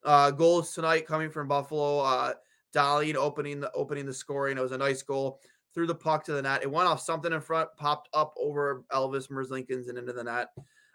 Uh 0.04 0.30
Goals 0.30 0.72
tonight 0.72 1.06
coming 1.06 1.30
from 1.30 1.48
Buffalo. 1.48 2.00
Uh 2.00 2.34
opening 2.76 3.60
the 3.60 3.70
opening 3.74 4.06
the 4.06 4.14
scoring. 4.14 4.58
It 4.58 4.62
was 4.62 4.72
a 4.72 4.78
nice 4.78 5.02
goal. 5.02 5.40
Threw 5.74 5.86
the 5.86 5.94
puck 5.94 6.24
to 6.24 6.32
the 6.32 6.42
net. 6.42 6.62
It 6.62 6.70
went 6.70 6.88
off 6.88 7.00
something 7.00 7.32
in 7.32 7.40
front, 7.40 7.68
popped 7.76 8.08
up 8.14 8.32
over 8.36 8.84
Elvis 8.92 9.28
Merzlikins 9.28 9.88
and 9.88 9.98
into 9.98 10.12
the 10.12 10.22
net. 10.22 10.48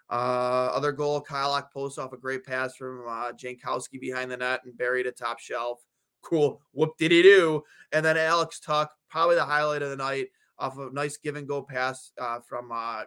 Uh, 0.08 0.70
other 0.74 0.90
goal, 0.90 1.20
Kyle 1.20 1.52
Okposo 1.52 1.98
off 1.98 2.12
a 2.12 2.16
great 2.16 2.44
pass 2.44 2.74
from 2.74 3.04
uh, 3.06 3.32
Jankowski 3.32 4.00
behind 4.00 4.30
the 4.30 4.38
net 4.38 4.60
and 4.64 4.76
buried 4.76 5.06
a 5.06 5.12
top 5.12 5.38
shelf. 5.38 5.80
Cool. 6.22 6.60
Whoop 6.72 6.96
did 6.98 7.12
he 7.12 7.22
do? 7.22 7.62
And 7.92 8.04
then 8.04 8.16
Alex 8.16 8.60
Tuch, 8.60 8.88
probably 9.08 9.36
the 9.36 9.44
highlight 9.44 9.82
of 9.82 9.90
the 9.90 9.96
night, 9.96 10.28
off 10.58 10.78
of 10.78 10.92
a 10.92 10.94
nice 10.94 11.16
give 11.16 11.36
and 11.36 11.48
go 11.48 11.62
pass 11.62 12.12
uh, 12.20 12.40
from 12.40 12.70
uh, 12.72 13.02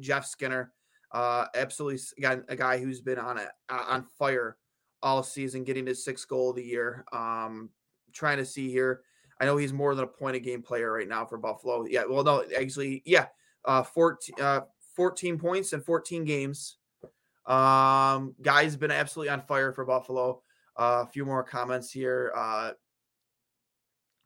Jeff 0.00 0.26
Skinner. 0.26 0.72
Uh, 1.12 1.46
absolutely, 1.54 2.00
again, 2.18 2.44
a 2.48 2.56
guy 2.56 2.78
who's 2.78 3.00
been 3.00 3.18
on 3.18 3.38
it 3.38 3.48
on 3.70 4.04
fire 4.18 4.56
all 5.02 5.22
season, 5.22 5.64
getting 5.64 5.86
his 5.86 6.04
sixth 6.04 6.28
goal 6.28 6.50
of 6.50 6.56
the 6.56 6.64
year. 6.64 7.04
Um, 7.12 7.70
trying 8.12 8.38
to 8.38 8.44
see 8.44 8.70
here. 8.70 9.02
I 9.40 9.44
know 9.44 9.56
he's 9.56 9.72
more 9.72 9.94
than 9.94 10.04
a 10.04 10.08
point 10.08 10.36
a 10.36 10.40
game 10.40 10.62
player 10.62 10.92
right 10.92 11.08
now 11.08 11.24
for 11.26 11.38
Buffalo. 11.38 11.86
Yeah, 11.86 12.04
well, 12.08 12.24
no, 12.24 12.44
actually, 12.58 13.02
yeah, 13.04 13.26
uh, 13.64 13.82
14, 13.82 14.34
uh, 14.40 14.60
14 14.94 15.38
points 15.38 15.72
in 15.74 15.82
14 15.82 16.24
games. 16.24 16.78
Um, 17.44 18.34
guy's 18.42 18.76
been 18.76 18.90
absolutely 18.90 19.30
on 19.30 19.42
fire 19.42 19.72
for 19.72 19.84
Buffalo. 19.84 20.42
Uh, 20.78 21.04
a 21.06 21.10
few 21.10 21.24
more 21.24 21.42
comments 21.42 21.90
here. 21.90 22.32
Uh, 22.36 22.72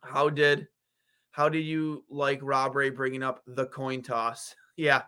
how 0.03 0.29
did 0.29 0.67
how 1.31 1.49
did 1.49 1.61
you 1.61 2.05
like 2.11 2.41
Rob 2.43 2.75
Ray 2.75 2.91
bringing 2.91 3.23
up 3.23 3.43
the 3.47 3.67
coin 3.67 4.03
toss? 4.03 4.55
Yeah, 4.77 5.03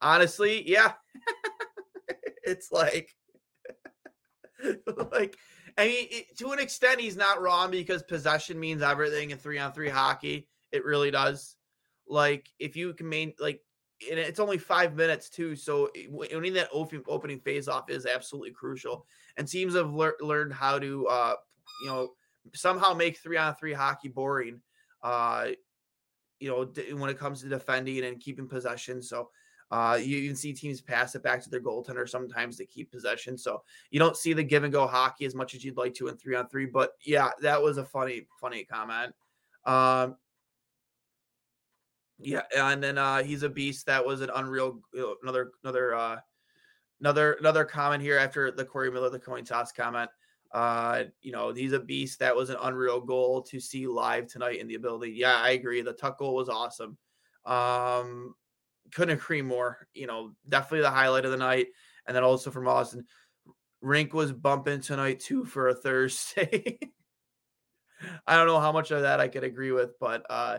honestly, 0.00 0.66
yeah. 0.66 0.92
it's 2.44 2.72
like, 2.72 3.14
like, 5.12 5.36
I 5.76 5.86
mean, 5.86 6.22
to 6.38 6.52
an 6.52 6.60
extent, 6.60 6.98
he's 6.98 7.16
not 7.16 7.42
wrong 7.42 7.70
because 7.70 8.02
possession 8.04 8.58
means 8.58 8.80
everything 8.80 9.32
in 9.32 9.38
three 9.38 9.58
on 9.58 9.72
three 9.72 9.90
hockey. 9.90 10.48
It 10.72 10.86
really 10.86 11.10
does. 11.10 11.56
Like, 12.08 12.48
if 12.58 12.74
you 12.74 12.94
can 12.94 13.06
main, 13.06 13.34
like, 13.38 13.60
and 14.08 14.18
it's 14.18 14.40
only 14.40 14.58
five 14.58 14.94
minutes 14.94 15.28
too. 15.28 15.56
So 15.56 15.90
winning 16.08 16.52
that 16.54 16.68
opening 16.72 17.40
phase 17.40 17.68
off 17.68 17.90
is 17.90 18.06
absolutely 18.06 18.52
crucial. 18.52 19.06
And 19.36 19.48
teams 19.48 19.74
have 19.74 19.92
lear- 19.92 20.16
learned 20.20 20.52
how 20.52 20.78
to, 20.78 21.06
uh, 21.08 21.34
you 21.82 21.88
know, 21.88 22.12
somehow 22.54 22.94
make 22.94 23.18
three 23.18 23.36
on 23.36 23.54
three 23.56 23.72
hockey 23.72 24.08
boring. 24.08 24.60
Uh, 25.02 25.48
you 26.40 26.48
know, 26.48 26.70
when 26.96 27.10
it 27.10 27.18
comes 27.18 27.42
to 27.42 27.48
defending 27.48 28.04
and 28.04 28.20
keeping 28.20 28.48
possession. 28.48 29.02
So 29.02 29.30
uh, 29.70 29.98
you 30.00 30.16
even 30.18 30.36
see 30.36 30.52
teams 30.52 30.80
pass 30.80 31.14
it 31.14 31.22
back 31.22 31.42
to 31.42 31.50
their 31.50 31.60
goaltender 31.60 32.08
sometimes 32.08 32.56
to 32.56 32.66
keep 32.66 32.90
possession. 32.90 33.36
So 33.36 33.62
you 33.90 33.98
don't 33.98 34.16
see 34.16 34.32
the 34.32 34.42
give 34.42 34.64
and 34.64 34.72
go 34.72 34.86
hockey 34.86 35.24
as 35.26 35.34
much 35.34 35.54
as 35.54 35.64
you'd 35.64 35.76
like 35.76 35.94
to 35.94 36.08
in 36.08 36.16
three 36.16 36.36
on 36.36 36.48
three. 36.48 36.66
But 36.66 36.92
yeah, 37.04 37.30
that 37.42 37.60
was 37.60 37.76
a 37.76 37.84
funny, 37.84 38.26
funny 38.40 38.64
comment. 38.64 39.14
Um, 39.64 40.16
yeah, 42.18 42.42
and 42.56 42.82
then 42.82 42.98
uh, 42.98 43.22
he's 43.22 43.42
a 43.42 43.48
beast. 43.48 43.86
That 43.86 44.04
was 44.04 44.20
an 44.20 44.30
unreal. 44.34 44.80
Another 45.22 45.52
another 45.62 45.94
uh, 45.94 46.16
another 47.00 47.34
another 47.34 47.64
comment 47.64 48.02
here 48.02 48.18
after 48.18 48.50
the 48.50 48.64
Corey 48.64 48.90
Miller 48.90 49.10
the 49.10 49.18
coin 49.18 49.44
toss 49.44 49.72
comment. 49.72 50.10
Uh, 50.52 51.04
you 51.20 51.30
know, 51.30 51.52
he's 51.52 51.72
a 51.72 51.80
beast. 51.80 52.18
That 52.18 52.34
was 52.34 52.50
an 52.50 52.56
unreal 52.62 53.00
goal 53.00 53.42
to 53.42 53.60
see 53.60 53.86
live 53.86 54.26
tonight 54.26 54.58
in 54.58 54.66
the 54.66 54.74
ability. 54.74 55.12
Yeah, 55.12 55.36
I 55.36 55.50
agree. 55.50 55.82
The 55.82 55.92
Tuch 55.92 56.18
goal 56.18 56.34
was 56.34 56.48
awesome. 56.48 56.96
Um, 57.44 58.34
couldn't 58.92 59.18
agree 59.18 59.42
more. 59.42 59.86
You 59.94 60.06
know, 60.06 60.32
definitely 60.48 60.80
the 60.80 60.90
highlight 60.90 61.24
of 61.24 61.30
the 61.30 61.36
night. 61.36 61.66
And 62.06 62.16
then 62.16 62.24
also 62.24 62.50
from 62.50 62.66
Austin, 62.66 63.04
Rink 63.80 64.14
was 64.14 64.32
bumping 64.32 64.80
tonight 64.80 65.20
too 65.20 65.44
for 65.44 65.68
a 65.68 65.74
Thursday. 65.74 66.78
I 68.26 68.36
don't 68.36 68.46
know 68.46 68.60
how 68.60 68.72
much 68.72 68.90
of 68.90 69.02
that 69.02 69.20
I 69.20 69.28
could 69.28 69.44
agree 69.44 69.72
with, 69.72 69.98
but 70.00 70.24
uh 70.30 70.58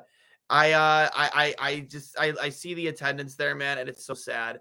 I 0.49 0.71
uh 0.71 1.09
I 1.13 1.55
I, 1.59 1.69
I 1.69 1.79
just 1.81 2.17
I, 2.19 2.33
I 2.41 2.49
see 2.49 2.73
the 2.73 2.87
attendance 2.87 3.35
there, 3.35 3.55
man, 3.55 3.77
and 3.77 3.89
it's 3.89 4.05
so 4.05 4.13
sad. 4.13 4.59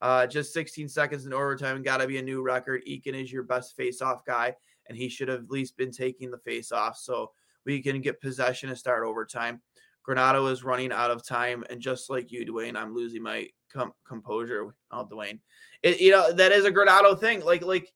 Uh 0.00 0.26
just 0.26 0.52
16 0.52 0.88
seconds 0.88 1.26
in 1.26 1.32
overtime, 1.32 1.82
gotta 1.82 2.06
be 2.06 2.18
a 2.18 2.22
new 2.22 2.42
record. 2.42 2.82
Eakin 2.88 3.14
is 3.14 3.32
your 3.32 3.42
best 3.42 3.76
face-off 3.76 4.24
guy, 4.24 4.54
and 4.88 4.96
he 4.96 5.08
should 5.08 5.28
have 5.28 5.44
at 5.44 5.50
least 5.50 5.76
been 5.76 5.90
taking 5.90 6.30
the 6.30 6.38
face-off 6.38 6.96
so 6.96 7.32
we 7.64 7.80
can 7.82 8.00
get 8.00 8.20
possession 8.20 8.68
and 8.68 8.78
start 8.78 9.04
overtime. 9.04 9.60
Granato 10.06 10.50
is 10.50 10.64
running 10.64 10.92
out 10.92 11.10
of 11.10 11.24
time, 11.24 11.64
and 11.68 11.80
just 11.80 12.10
like 12.10 12.32
you, 12.32 12.46
Dwayne, 12.46 12.76
I'm 12.76 12.94
losing 12.94 13.22
my 13.22 13.48
com- 13.72 13.92
composure. 14.06 14.74
Oh, 14.90 15.06
Dwayne, 15.06 15.40
it, 15.82 16.00
you 16.00 16.10
know 16.10 16.32
that 16.32 16.52
is 16.52 16.64
a 16.64 16.72
Granato 16.72 17.18
thing. 17.18 17.44
Like, 17.44 17.62
like 17.62 17.92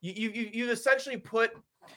you 0.00 0.30
you 0.30 0.50
you 0.52 0.70
essentially 0.70 1.16
put 1.16 1.50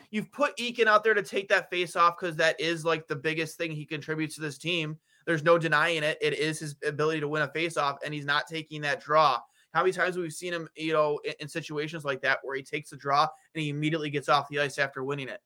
You've 0.09 0.31
put 0.31 0.57
Eakin 0.57 0.87
out 0.87 1.03
there 1.03 1.13
to 1.13 1.23
take 1.23 1.47
that 1.49 1.69
face 1.69 1.95
off 1.95 2.17
because 2.19 2.35
that 2.37 2.59
is 2.59 2.83
like 2.83 3.07
the 3.07 3.15
biggest 3.15 3.57
thing 3.57 3.71
he 3.71 3.85
contributes 3.85 4.35
to 4.35 4.41
this 4.41 4.57
team. 4.57 4.97
There's 5.25 5.43
no 5.43 5.57
denying 5.57 6.03
it. 6.03 6.17
It 6.21 6.33
is 6.33 6.59
his 6.59 6.75
ability 6.85 7.19
to 7.21 7.27
win 7.27 7.43
a 7.43 7.47
face 7.47 7.77
off, 7.77 7.97
and 8.03 8.13
he's 8.13 8.25
not 8.25 8.47
taking 8.47 8.81
that 8.81 9.01
draw. 9.01 9.39
How 9.73 9.81
many 9.81 9.93
times 9.93 10.17
we've 10.17 10.33
seen 10.33 10.53
him, 10.53 10.67
you 10.75 10.93
know, 10.93 11.19
in, 11.23 11.33
in 11.41 11.47
situations 11.47 12.03
like 12.03 12.21
that 12.21 12.39
where 12.43 12.55
he 12.55 12.63
takes 12.63 12.91
a 12.91 12.97
draw 12.97 13.27
and 13.53 13.61
he 13.61 13.69
immediately 13.69 14.09
gets 14.09 14.27
off 14.27 14.49
the 14.49 14.59
ice 14.59 14.77
after 14.77 15.03
winning 15.03 15.29
it? 15.29 15.39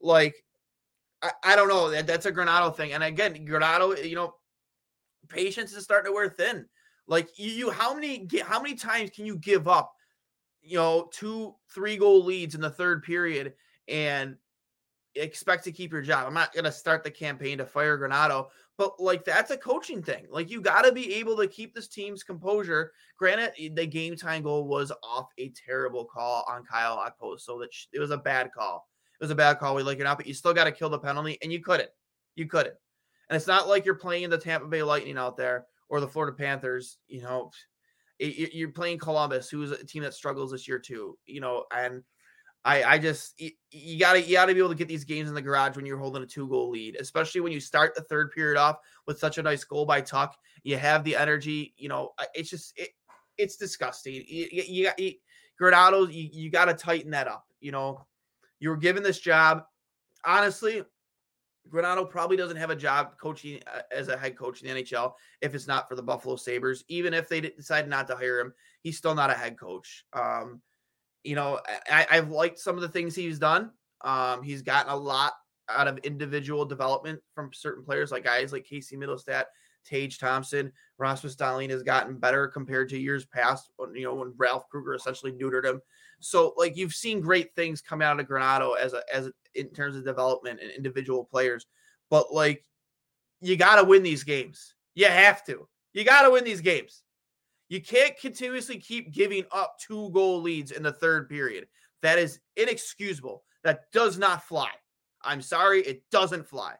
Like, 0.00 0.34
I, 1.22 1.30
I 1.42 1.56
don't 1.56 1.68
know. 1.68 1.90
That, 1.90 2.06
that's 2.06 2.26
a 2.26 2.32
Granato 2.32 2.76
thing. 2.76 2.92
And 2.92 3.02
again, 3.02 3.34
Granato, 3.46 4.08
you 4.08 4.14
know, 4.14 4.34
patience 5.28 5.72
is 5.72 5.82
starting 5.82 6.10
to 6.10 6.14
wear 6.14 6.28
thin. 6.28 6.66
Like 7.06 7.38
you, 7.38 7.50
you 7.50 7.70
how 7.70 7.94
many 7.94 8.28
how 8.42 8.62
many 8.62 8.74
times 8.74 9.10
can 9.10 9.26
you 9.26 9.36
give 9.36 9.68
up, 9.68 9.92
you 10.62 10.78
know, 10.78 11.10
two, 11.12 11.54
three 11.74 11.96
goal 11.96 12.24
leads 12.24 12.54
in 12.54 12.60
the 12.60 12.70
third 12.70 13.02
period 13.02 13.54
and 13.88 14.36
expect 15.14 15.64
to 15.64 15.72
keep 15.72 15.92
your 15.92 16.02
job. 16.02 16.26
I'm 16.26 16.34
not 16.34 16.52
going 16.52 16.64
to 16.64 16.72
start 16.72 17.04
the 17.04 17.10
campaign 17.10 17.58
to 17.58 17.66
fire 17.66 17.98
Granato, 17.98 18.48
but 18.76 19.00
like 19.00 19.24
that's 19.24 19.50
a 19.50 19.56
coaching 19.56 20.02
thing. 20.02 20.26
Like 20.30 20.50
you 20.50 20.60
got 20.60 20.82
to 20.82 20.92
be 20.92 21.14
able 21.14 21.36
to 21.36 21.46
keep 21.46 21.74
this 21.74 21.88
team's 21.88 22.22
composure. 22.22 22.92
Granted, 23.18 23.52
eh, 23.58 23.68
the 23.72 23.86
game 23.86 24.16
time 24.16 24.42
goal 24.42 24.66
was 24.66 24.92
off 25.02 25.28
a 25.38 25.52
terrible 25.66 26.04
call 26.04 26.44
on 26.48 26.64
Kyle 26.64 26.98
Okposo, 26.98 27.40
so 27.40 27.58
that 27.60 27.70
it 27.92 28.00
was 28.00 28.10
a 28.10 28.18
bad 28.18 28.50
call. 28.52 28.88
It 29.20 29.24
was 29.24 29.30
a 29.30 29.36
bad 29.36 29.58
call. 29.58 29.74
We 29.74 29.82
like 29.82 30.00
it 30.00 30.04
not, 30.04 30.18
but 30.18 30.26
you 30.26 30.34
still 30.34 30.54
got 30.54 30.64
to 30.64 30.72
kill 30.72 30.90
the 30.90 30.98
penalty, 30.98 31.38
and 31.42 31.52
you 31.52 31.60
couldn't. 31.60 31.90
You 32.36 32.46
couldn't. 32.46 32.74
And 33.28 33.36
it's 33.36 33.46
not 33.46 33.68
like 33.68 33.84
you're 33.84 33.94
playing 33.94 34.28
the 34.30 34.38
Tampa 34.38 34.66
Bay 34.66 34.82
Lightning 34.82 35.16
out 35.16 35.36
there 35.36 35.66
or 35.88 36.00
the 36.00 36.08
Florida 36.08 36.36
Panthers. 36.36 36.98
You 37.06 37.22
know, 37.22 37.50
you're 38.18 38.70
playing 38.70 38.98
Columbus, 38.98 39.48
who's 39.48 39.70
a 39.70 39.84
team 39.84 40.02
that 40.02 40.14
struggles 40.14 40.50
this 40.50 40.68
year 40.68 40.78
too. 40.78 41.16
You 41.26 41.40
know, 41.40 41.64
and 41.72 42.02
I 42.64 42.82
I 42.84 42.98
just 42.98 43.38
you, 43.38 43.98
gotta 43.98 44.22
you 44.22 44.32
gotta 44.32 44.54
be 44.54 44.58
able 44.58 44.70
to 44.70 44.74
get 44.74 44.88
these 44.88 45.04
games 45.04 45.28
in 45.28 45.34
the 45.34 45.42
garage 45.42 45.76
when 45.76 45.84
you're 45.84 45.98
holding 45.98 46.22
a 46.22 46.26
two 46.26 46.48
goal 46.48 46.70
lead, 46.70 46.96
especially 46.98 47.40
when 47.40 47.52
you 47.52 47.60
start 47.60 47.94
the 47.94 48.02
third 48.02 48.30
period 48.32 48.58
off 48.58 48.78
with 49.06 49.18
such 49.18 49.38
a 49.38 49.42
nice 49.42 49.64
goal 49.64 49.84
by 49.84 50.00
Tuch. 50.00 50.34
You 50.62 50.78
have 50.78 51.04
the 51.04 51.16
energy, 51.16 51.74
you 51.76 51.88
know. 51.88 52.12
It's 52.34 52.50
just 52.50 52.72
it, 52.76 52.90
it's 53.36 53.56
disgusting. 53.56 54.14
You, 54.14 54.48
you, 54.50 54.62
you 54.66 54.84
got 54.84 54.98
you, 54.98 55.12
Granato, 55.60 56.12
you, 56.12 56.28
you 56.32 56.50
got 56.50 56.66
to 56.66 56.74
tighten 56.74 57.10
that 57.10 57.28
up. 57.28 57.44
You 57.60 57.72
know, 57.72 58.06
you 58.60 58.70
were 58.70 58.76
given 58.76 59.02
this 59.02 59.18
job. 59.18 59.64
Honestly, 60.24 60.82
Granato 61.70 62.08
probably 62.08 62.36
doesn't 62.36 62.56
have 62.56 62.70
a 62.70 62.76
job 62.76 63.18
coaching 63.20 63.60
uh, 63.72 63.80
as 63.90 64.08
a 64.08 64.16
head 64.16 64.36
coach 64.36 64.62
in 64.62 64.74
the 64.74 64.82
NHL 64.82 65.12
if 65.40 65.54
it's 65.54 65.66
not 65.66 65.88
for 65.88 65.96
the 65.96 66.02
Buffalo 66.02 66.36
Sabres. 66.36 66.84
Even 66.88 67.14
if 67.14 67.28
they 67.28 67.40
decide 67.40 67.88
not 67.88 68.06
to 68.08 68.16
hire 68.16 68.40
him, 68.40 68.54
he's 68.82 68.98
still 68.98 69.14
not 69.14 69.30
a 69.30 69.34
head 69.34 69.58
coach. 69.58 70.04
Um, 70.12 70.60
you 71.24 71.34
know, 71.34 71.60
I, 71.90 72.06
I've 72.10 72.30
liked 72.30 72.58
some 72.58 72.76
of 72.76 72.82
the 72.82 72.88
things 72.88 73.14
he's 73.14 73.38
done. 73.38 73.70
Um, 74.02 74.42
he's 74.42 74.62
gotten 74.62 74.92
a 74.92 74.96
lot 74.96 75.32
out 75.68 75.88
of 75.88 75.98
individual 75.98 76.64
development 76.64 77.20
from 77.34 77.50
certain 77.52 77.84
players, 77.84 78.12
like 78.12 78.24
guys 78.24 78.52
like 78.52 78.64
Casey 78.64 78.96
Mittelstadt, 78.96 79.44
Tage 79.84 80.18
Thompson, 80.18 80.70
Rasmus 80.98 81.36
Dahlin 81.36 81.70
has 81.70 81.82
gotten 81.82 82.18
better 82.18 82.46
compared 82.46 82.88
to 82.90 82.98
years 82.98 83.24
past. 83.24 83.70
When, 83.76 83.94
you 83.94 84.04
know, 84.04 84.14
when 84.14 84.34
Ralph 84.36 84.68
Krueger 84.68 84.94
essentially 84.94 85.32
neutered 85.32 85.64
him. 85.64 85.80
So, 86.20 86.54
like 86.56 86.76
you've 86.76 86.94
seen 86.94 87.20
great 87.20 87.54
things 87.54 87.80
come 87.80 88.02
out 88.02 88.20
of 88.20 88.26
Granato 88.26 88.76
as 88.78 88.92
a 88.92 89.02
as 89.12 89.26
a, 89.26 89.32
in 89.54 89.68
terms 89.70 89.96
of 89.96 90.04
development 90.04 90.60
and 90.60 90.70
individual 90.70 91.24
players, 91.24 91.66
but 92.10 92.32
like 92.32 92.64
you 93.40 93.56
got 93.56 93.76
to 93.76 93.84
win 93.84 94.02
these 94.02 94.24
games. 94.24 94.74
You 94.94 95.06
have 95.06 95.44
to. 95.44 95.68
You 95.92 96.04
got 96.04 96.22
to 96.22 96.30
win 96.30 96.44
these 96.44 96.60
games. 96.60 97.02
You 97.68 97.80
can't 97.80 98.18
continuously 98.18 98.78
keep 98.78 99.12
giving 99.12 99.44
up 99.50 99.76
two 99.78 100.10
goal 100.10 100.40
leads 100.40 100.70
in 100.70 100.82
the 100.82 100.92
third 100.92 101.28
period. 101.28 101.66
That 102.02 102.18
is 102.18 102.40
inexcusable. 102.56 103.42
That 103.62 103.90
does 103.92 104.18
not 104.18 104.44
fly. 104.44 104.70
I'm 105.22 105.40
sorry, 105.40 105.80
it 105.82 106.02
doesn't 106.10 106.46
fly. 106.46 106.74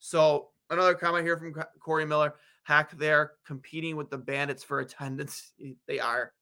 So, 0.00 0.48
another 0.70 0.94
comment 0.94 1.24
here 1.24 1.38
from 1.38 1.54
Corey 1.78 2.04
Miller. 2.04 2.34
Hack, 2.64 2.92
they're 2.96 3.32
competing 3.46 3.94
with 3.94 4.10
the 4.10 4.18
Bandits 4.18 4.64
for 4.64 4.80
attendance. 4.80 5.52
They 5.86 6.00
are. 6.00 6.32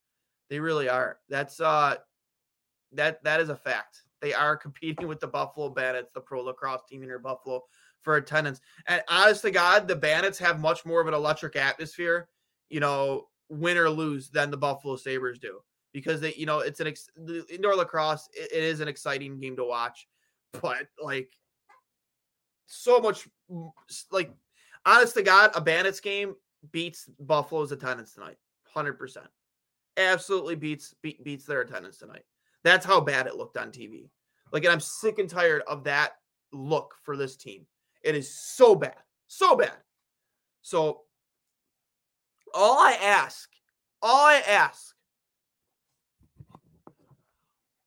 They 0.48 0.60
really 0.60 0.88
are. 0.88 1.18
That's 1.28 1.60
uh 1.60 1.96
that 2.92 3.22
that 3.24 3.40
is 3.40 3.48
a 3.48 3.56
fact. 3.56 4.02
They 4.20 4.32
are 4.32 4.56
competing 4.66 5.08
with 5.08 5.20
the 5.20 5.26
Buffalo 5.26 5.68
Bandits, 5.68 6.10
the 6.14 6.20
pro 6.20 6.42
lacrosse 6.42 6.82
team 6.88 7.02
near 7.02 7.18
Buffalo, 7.18 7.62
for 8.02 8.16
attendance. 8.16 8.60
And 8.86 9.02
honest 9.08 9.42
to 9.42 9.50
God, 9.50 9.88
the 9.88 9.96
Bandits 9.96 10.38
have 10.38 10.60
much 10.60 10.84
more 10.84 11.00
of 11.00 11.08
an 11.08 11.14
electric 11.14 11.56
atmosphere, 11.56 12.28
you 12.70 12.80
know, 12.80 13.28
win 13.52 13.76
or 13.76 13.90
lose 13.90 14.30
than 14.30 14.50
the 14.50 14.56
Buffalo 14.56 14.96
Sabres 14.96 15.38
do. 15.38 15.60
Because 15.92 16.20
they, 16.20 16.32
you 16.34 16.46
know, 16.46 16.60
it's 16.60 16.80
an 16.80 16.86
ex- 16.86 17.10
indoor 17.50 17.76
lacrosse, 17.76 18.28
it, 18.32 18.50
it 18.52 18.62
is 18.64 18.80
an 18.80 18.88
exciting 18.88 19.38
game 19.38 19.56
to 19.56 19.64
watch. 19.64 20.08
But 20.60 20.88
like 21.02 21.30
so 22.66 23.00
much 23.00 23.28
like 24.10 24.32
honest 24.84 25.14
to 25.14 25.22
God, 25.22 25.50
a 25.54 25.60
Bandits 25.60 26.00
game 26.00 26.34
beats 26.70 27.08
Buffalo's 27.20 27.72
attendance 27.72 28.14
tonight. 28.14 28.36
100%. 28.74 29.18
Absolutely 29.96 30.54
beats 30.54 30.94
beat, 31.02 31.22
beats 31.24 31.44
their 31.44 31.60
attendance 31.60 31.98
tonight. 31.98 32.24
That's 32.64 32.86
how 32.86 33.00
bad 33.00 33.26
it 33.26 33.36
looked 33.36 33.56
on 33.56 33.70
TV. 33.70 34.08
Like, 34.52 34.64
and 34.64 34.72
I'm 34.72 34.80
sick 34.80 35.18
and 35.18 35.28
tired 35.28 35.62
of 35.66 35.84
that 35.84 36.12
look 36.52 36.94
for 37.02 37.16
this 37.16 37.36
team. 37.36 37.66
It 38.02 38.14
is 38.14 38.34
so 38.34 38.74
bad, 38.74 38.96
so 39.26 39.56
bad. 39.56 39.76
So, 40.62 41.02
all 42.54 42.78
I 42.78 42.92
ask, 42.92 43.48
all 44.00 44.26
I 44.26 44.42
ask, 44.48 44.94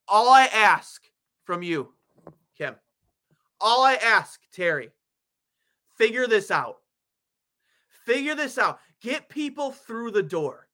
all 0.08 0.30
I 0.30 0.45
ask 0.45 1.04
from 1.43 1.63
you, 1.63 1.93
Kim, 2.58 2.75
all 3.60 3.84
I 3.84 3.95
ask, 3.95 4.41
Terry, 4.51 4.91
figure 5.97 6.28
this 6.28 6.51
out. 6.51 6.78
Figure 8.06 8.36
this 8.36 8.58
out. 8.58 8.80
Get 9.01 9.30
people 9.30 9.71
through 9.71 10.12
the 10.12 10.23
door. 10.23 10.67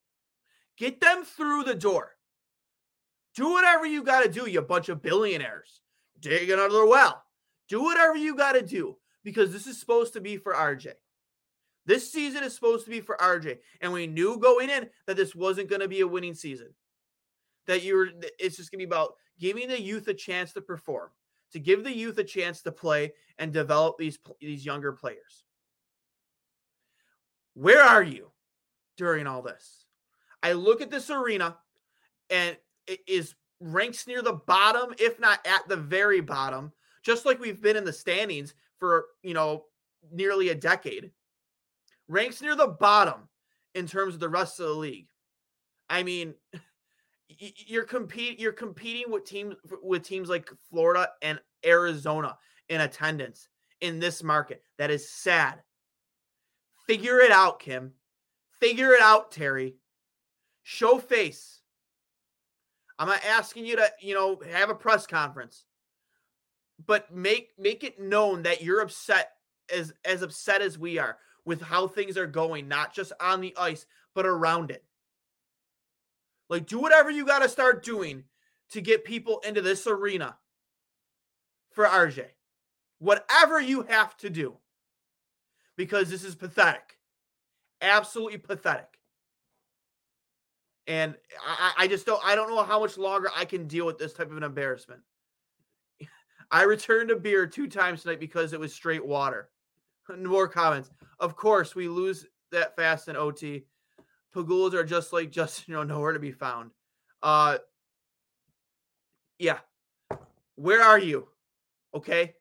Get 0.77 0.99
them 0.99 1.23
through 1.23 1.63
the 1.63 1.75
door. 1.75 2.11
Do 3.35 3.51
whatever 3.51 3.85
you 3.85 4.03
got 4.03 4.23
to 4.23 4.29
do, 4.29 4.49
you 4.49 4.61
bunch 4.61 4.89
of 4.89 5.01
billionaires. 5.01 5.81
Dig 6.19 6.49
another 6.49 6.85
well. 6.85 7.23
Do 7.69 7.81
whatever 7.83 8.17
you 8.17 8.35
got 8.35 8.53
to 8.53 8.61
do 8.61 8.97
because 9.23 9.53
this 9.53 9.67
is 9.67 9.79
supposed 9.79 10.13
to 10.13 10.21
be 10.21 10.37
for 10.37 10.53
RJ. 10.53 10.93
This 11.85 12.11
season 12.11 12.43
is 12.43 12.53
supposed 12.53 12.85
to 12.85 12.91
be 12.91 13.01
for 13.01 13.17
RJ. 13.17 13.57
And 13.81 13.91
we 13.91 14.07
knew 14.07 14.37
going 14.37 14.69
in 14.69 14.89
that 15.07 15.17
this 15.17 15.35
wasn't 15.35 15.69
going 15.69 15.81
to 15.81 15.87
be 15.87 16.01
a 16.01 16.07
winning 16.07 16.35
season. 16.35 16.73
That 17.67 17.83
you 17.83 17.95
were, 17.95 18.09
it's 18.39 18.57
just 18.57 18.71
going 18.71 18.79
to 18.79 18.87
be 18.87 18.89
about 18.89 19.15
giving 19.39 19.67
the 19.67 19.81
youth 19.81 20.07
a 20.07 20.13
chance 20.13 20.53
to 20.53 20.61
perform, 20.61 21.09
to 21.53 21.59
give 21.59 21.83
the 21.83 21.95
youth 21.95 22.17
a 22.17 22.23
chance 22.23 22.61
to 22.61 22.71
play 22.71 23.13
and 23.37 23.51
develop 23.51 23.97
these, 23.97 24.19
these 24.39 24.65
younger 24.65 24.91
players. 24.91 25.43
Where 27.53 27.81
are 27.81 28.03
you 28.03 28.31
during 28.97 29.27
all 29.27 29.41
this? 29.41 29.85
I 30.43 30.53
look 30.53 30.81
at 30.81 30.91
this 30.91 31.09
arena 31.09 31.57
and 32.29 32.57
it 32.87 32.99
is 33.07 33.35
ranks 33.59 34.07
near 34.07 34.21
the 34.21 34.33
bottom, 34.33 34.93
if 34.97 35.19
not 35.19 35.45
at 35.45 35.67
the 35.67 35.75
very 35.75 36.21
bottom, 36.21 36.71
just 37.03 37.25
like 37.25 37.39
we've 37.39 37.61
been 37.61 37.77
in 37.77 37.85
the 37.85 37.93
standings 37.93 38.53
for, 38.77 39.05
you 39.21 39.33
know, 39.33 39.65
nearly 40.11 40.49
a 40.49 40.55
decade. 40.55 41.11
Ranks 42.11 42.41
near 42.41 42.57
the 42.57 42.67
bottom 42.67 43.29
in 43.73 43.87
terms 43.87 44.13
of 44.13 44.19
the 44.19 44.27
rest 44.27 44.59
of 44.59 44.67
the 44.67 44.73
league. 44.73 45.07
I 45.89 46.03
mean, 46.03 46.33
you're 47.29 47.85
compete 47.85 48.37
you're 48.37 48.51
competing 48.51 49.09
with 49.09 49.23
teams 49.23 49.55
with 49.81 50.03
teams 50.03 50.27
like 50.27 50.51
Florida 50.69 51.07
and 51.21 51.39
Arizona 51.65 52.37
in 52.67 52.81
attendance 52.81 53.47
in 53.79 53.99
this 53.99 54.23
market. 54.23 54.61
That 54.77 54.91
is 54.91 55.09
sad. 55.09 55.61
Figure 56.85 57.21
it 57.21 57.31
out, 57.31 57.61
Kim. 57.61 57.93
Figure 58.59 58.91
it 58.91 59.01
out, 59.01 59.31
Terry. 59.31 59.75
Show 60.63 60.97
face. 60.97 61.61
I'm 62.99 63.07
not 63.07 63.23
asking 63.25 63.65
you 63.65 63.77
to, 63.77 63.89
you 64.01 64.15
know, 64.15 64.41
have 64.51 64.69
a 64.69 64.75
press 64.75 65.07
conference. 65.07 65.63
But 66.85 67.15
make 67.15 67.51
make 67.57 67.85
it 67.85 68.01
known 68.01 68.43
that 68.43 68.61
you're 68.61 68.81
upset 68.81 69.29
as 69.73 69.93
as 70.03 70.23
upset 70.23 70.61
as 70.61 70.77
we 70.77 70.97
are 70.97 71.17
with 71.45 71.61
how 71.61 71.87
things 71.87 72.17
are 72.17 72.27
going, 72.27 72.67
not 72.67 72.93
just 72.93 73.11
on 73.19 73.41
the 73.41 73.55
ice, 73.57 73.85
but 74.13 74.25
around 74.25 74.71
it. 74.71 74.83
Like 76.49 76.65
do 76.65 76.79
whatever 76.79 77.09
you 77.09 77.25
got 77.25 77.39
to 77.39 77.49
start 77.49 77.83
doing 77.83 78.25
to 78.71 78.81
get 78.81 79.05
people 79.05 79.41
into 79.45 79.61
this 79.61 79.87
arena 79.87 80.37
for 81.71 81.85
RJ. 81.85 82.25
Whatever 82.99 83.59
you 83.59 83.83
have 83.83 84.15
to 84.17 84.29
do 84.29 84.57
because 85.77 86.09
this 86.09 86.23
is 86.23 86.35
pathetic. 86.35 86.97
Absolutely 87.81 88.37
pathetic. 88.37 88.99
And 90.87 91.15
I, 91.43 91.73
I 91.79 91.87
just 91.87 92.05
don't 92.05 92.21
I 92.23 92.35
don't 92.35 92.49
know 92.49 92.63
how 92.63 92.79
much 92.79 92.97
longer 92.97 93.29
I 93.35 93.45
can 93.45 93.67
deal 93.67 93.85
with 93.85 93.97
this 93.97 94.13
type 94.13 94.29
of 94.29 94.37
an 94.37 94.43
embarrassment. 94.43 95.01
I 96.51 96.63
returned 96.63 97.11
a 97.11 97.15
beer 97.15 97.47
two 97.47 97.67
times 97.67 98.03
tonight 98.03 98.19
because 98.19 98.53
it 98.53 98.59
was 98.59 98.73
straight 98.73 99.05
water. 99.05 99.49
More 100.17 100.47
comments. 100.47 100.89
Of 101.19 101.35
course, 101.35 101.75
we 101.75 101.87
lose 101.87 102.25
that 102.51 102.75
fast 102.75 103.07
in 103.07 103.15
OT. 103.15 103.65
Pegulas 104.35 104.73
are 104.73 104.83
just 104.83 105.13
like 105.13 105.31
just 105.31 105.67
you 105.67 105.73
know 105.73 105.83
nowhere 105.83 106.13
to 106.13 106.19
be 106.19 106.31
found. 106.31 106.71
Uh 107.23 107.57
yeah. 109.39 109.59
Where 110.55 110.83
are 110.83 110.99
you? 110.99 111.27
Okay. 111.95 112.35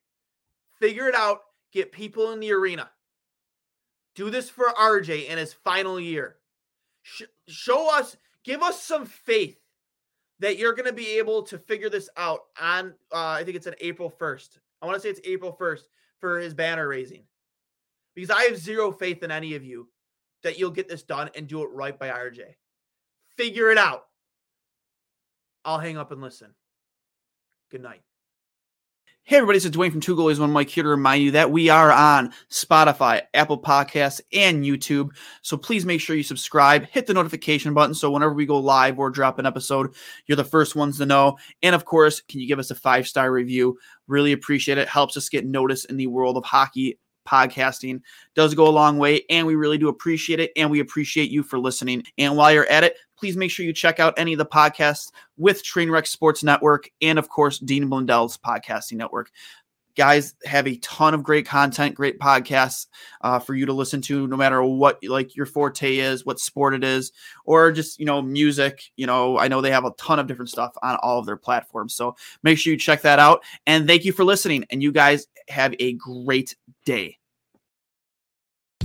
Figure 0.79 1.09
it 1.09 1.15
out. 1.15 1.41
Get 1.73 1.93
people 1.93 2.33
in 2.33 2.41
the 2.41 2.53
arena. 2.53 2.91
Do 4.15 4.29
this 4.29 4.51
for 4.51 4.67
RJ 4.79 5.29
in 5.29 5.39
his 5.39 5.53
final 5.53 5.99
year. 5.99 6.37
Sh- 7.03 7.23
show 7.49 7.89
us, 7.97 8.17
give 8.45 8.63
us 8.63 8.83
some 8.83 9.07
faith 9.07 9.59
that 10.41 10.59
you're 10.59 10.75
going 10.75 10.87
to 10.87 10.93
be 10.93 11.19
able 11.19 11.43
to 11.45 11.59
figure 11.59 11.89
this 11.89 12.11
out 12.17 12.41
on, 12.61 12.95
uh, 13.13 13.29
I 13.29 13.45
think 13.45 13.57
it's 13.57 13.67
on 13.67 13.75
April 13.81 14.11
1st. 14.11 14.59
I 14.83 14.87
want 14.87 14.97
to 14.97 15.01
say 15.01 15.11
it's 15.11 15.21
April 15.25 15.57
1st 15.59 15.83
for 16.19 16.39
his 16.39 16.55
banner 16.55 16.89
raising. 16.89 17.23
Because 18.15 18.31
I 18.31 18.43
have 18.45 18.57
zero 18.57 18.93
faith 18.93 19.23
in 19.23 19.31
any 19.31 19.55
of 19.55 19.65
you 19.65 19.89
that 20.43 20.59
you'll 20.59 20.71
get 20.71 20.89
this 20.89 21.03
done 21.03 21.31
and 21.35 21.47
do 21.47 21.63
it 21.63 21.71
right 21.73 21.99
by 21.99 22.09
RJ. 22.09 22.41
Figure 23.37 23.71
it 23.71 23.79
out. 23.79 24.05
I'll 25.65 25.79
hang 25.79 25.99
up 25.99 26.11
and 26.11 26.21
listen. 26.21 26.55
Good 27.71 27.83
night. 27.83 28.03
Hey, 29.25 29.37
everybody, 29.37 29.59
it's 29.59 29.67
Dwayne 29.67 29.93
from 29.93 30.01
Two 30.01 30.17
Goalies 30.17 30.41
One 30.41 30.53
Mic 30.53 30.69
here 30.69 30.83
to 30.83 30.89
remind 30.89 31.23
you 31.23 31.31
that 31.33 31.53
we 31.53 31.69
are 31.69 31.93
on 31.93 32.33
Spotify, 32.51 33.23
Apple 33.33 33.63
Podcasts, 33.63 34.21
and 34.33 34.65
YouTube. 34.65 35.11
So 35.43 35.57
please 35.57 35.87
make 35.87 36.01
sure 36.01 36.17
you 36.17 36.25
subscribe, 36.25 36.87
hit 36.87 37.07
the 37.07 37.15
notification 37.15 37.73
button 37.73 37.95
so 37.95 38.11
whenever 38.11 38.33
we 38.33 38.45
go 38.45 38.59
live 38.59 38.99
or 38.99 39.09
drop 39.09 39.39
an 39.39 39.47
episode, 39.47 39.95
you're 40.27 40.35
the 40.35 40.43
first 40.43 40.75
ones 40.75 40.99
to 40.99 41.07
know. 41.07 41.37
And 41.63 41.77
of 41.77 41.85
course, 41.85 42.21
can 42.23 42.41
you 42.41 42.49
give 42.49 42.59
us 42.59 42.73
a 42.73 42.75
five 42.75 43.07
star 43.07 43.31
review? 43.31 43.79
Really 44.09 44.33
appreciate 44.33 44.79
it. 44.79 44.89
Helps 44.89 45.17
us 45.17 45.29
get 45.29 45.47
noticed 45.47 45.85
in 45.85 45.97
the 45.97 46.09
world 46.09 46.37
of 46.37 46.45
hockey 46.45 46.99
podcasting 47.29 48.01
does 48.35 48.55
go 48.55 48.67
a 48.67 48.71
long 48.71 48.99
way 48.99 49.23
and 49.31 49.47
we 49.47 49.55
really 49.55 49.79
do 49.79 49.89
appreciate 49.89 50.41
it 50.41 50.53
and 50.57 50.71
we 50.71 50.81
appreciate 50.81 51.31
you 51.31 51.43
for 51.43 51.59
listening. 51.59 52.05
And 52.19 52.37
while 52.37 52.53
you're 52.53 52.67
at 52.67 52.85
it 52.85 52.97
please 53.21 53.37
make 53.37 53.51
sure 53.51 53.67
you 53.67 53.73
check 53.73 54.01
out 54.01 54.15
any 54.17 54.33
of 54.33 54.39
the 54.39 54.47
podcasts 54.47 55.13
with 55.37 55.63
trainwreck 55.63 56.07
sports 56.07 56.43
network 56.43 56.89
and 57.03 57.19
of 57.19 57.29
course 57.29 57.59
dean 57.59 57.87
blundell's 57.87 58.39
podcasting 58.39 58.95
network 58.95 59.31
guys 59.97 60.35
have 60.45 60.67
a 60.67 60.77
ton 60.77 61.15
of 61.15 61.23
great 61.23 61.47
content 61.47 61.95
great 61.95 62.19
podcasts 62.19 62.87
uh, 63.23 63.39
for 63.39 63.55
you 63.55 63.67
to 63.67 63.73
listen 63.73 64.01
to 64.01 64.27
no 64.27 64.37
matter 64.37 64.63
what 64.63 64.99
like 65.05 65.35
your 65.37 65.47
forte 65.47 65.97
is 65.97 66.25
what 66.25 66.39
sport 66.39 66.75
it 66.75 66.85
is 66.85 67.13
or 67.45 67.73
just 67.73 67.99
you 67.99 68.07
know 68.07 68.23
music 68.23 68.91
you 68.97 69.07
know 69.07 69.39
i 69.39 69.49
know 69.49 69.61
they 69.61 69.71
have 69.71 69.85
a 69.85 69.93
ton 69.93 70.19
of 70.19 70.27
different 70.27 70.49
stuff 70.49 70.73
on 70.83 70.97
all 71.03 71.19
of 71.19 71.27
their 71.27 71.37
platforms. 71.37 71.95
So 71.95 72.17
make 72.43 72.59
sure 72.59 72.73
you 72.73 72.79
check 72.79 73.03
that 73.03 73.19
out 73.19 73.43
and 73.67 73.87
thank 73.87 74.05
you 74.05 74.13
for 74.13 74.25
listening 74.25 74.65
and 74.71 74.83
you 74.83 74.93
guys 74.93 75.27
have 75.49 75.75
a 75.79 75.95
great 75.95 76.57
day. 76.85 77.19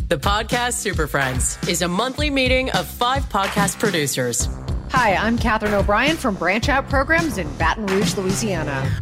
The 0.08 0.18
podcast 0.18 0.74
super 0.74 1.08
friends 1.08 1.58
is 1.68 1.82
a 1.82 1.88
monthly 1.88 2.30
meeting 2.30 2.70
of 2.72 2.88
five 2.88 3.24
podcast 3.26 3.80
producers. 3.80 4.48
Hi, 4.90 5.16
I'm 5.16 5.38
Katherine 5.38 5.74
O'Brien 5.74 6.16
from 6.16 6.36
Branch 6.36 6.70
Out 6.70 6.88
Programs 6.90 7.38
in 7.38 7.52
Baton 7.58 7.88
Rouge, 7.88 8.16
Louisiana. 8.16 9.02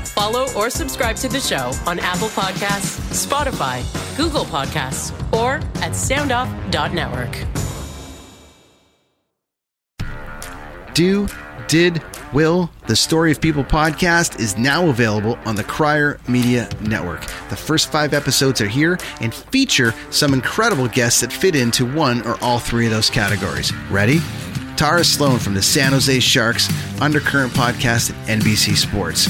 Follow 0.13 0.51
or 0.57 0.69
subscribe 0.69 1.15
to 1.17 1.29
the 1.29 1.39
show 1.39 1.71
on 1.87 1.97
Apple 1.99 2.27
Podcasts, 2.29 2.99
Spotify, 3.25 3.81
Google 4.17 4.43
Podcasts, 4.43 5.11
or 5.33 5.55
at 5.81 5.93
soundoff.network. 5.93 7.47
Do, 10.93 11.27
did, 11.69 12.03
will, 12.33 12.69
the 12.87 12.95
Story 12.97 13.31
of 13.31 13.39
People 13.39 13.63
podcast 13.63 14.41
is 14.41 14.57
now 14.57 14.89
available 14.89 15.39
on 15.45 15.55
the 15.55 15.63
Crier 15.63 16.19
Media 16.27 16.67
Network. 16.81 17.21
The 17.49 17.55
first 17.55 17.89
five 17.89 18.13
episodes 18.13 18.59
are 18.59 18.67
here 18.67 18.97
and 19.21 19.33
feature 19.33 19.93
some 20.09 20.33
incredible 20.33 20.89
guests 20.89 21.21
that 21.21 21.31
fit 21.31 21.55
into 21.55 21.85
one 21.85 22.21
or 22.27 22.37
all 22.41 22.59
three 22.59 22.85
of 22.85 22.91
those 22.91 23.09
categories. 23.09 23.73
Ready? 23.89 24.19
Tara 24.75 25.05
Slone 25.05 25.39
from 25.39 25.53
the 25.53 25.61
San 25.61 25.93
Jose 25.93 26.19
Sharks, 26.19 26.67
Undercurrent 26.99 27.53
podcast 27.53 28.11
at 28.11 28.39
NBC 28.41 28.75
Sports. 28.75 29.29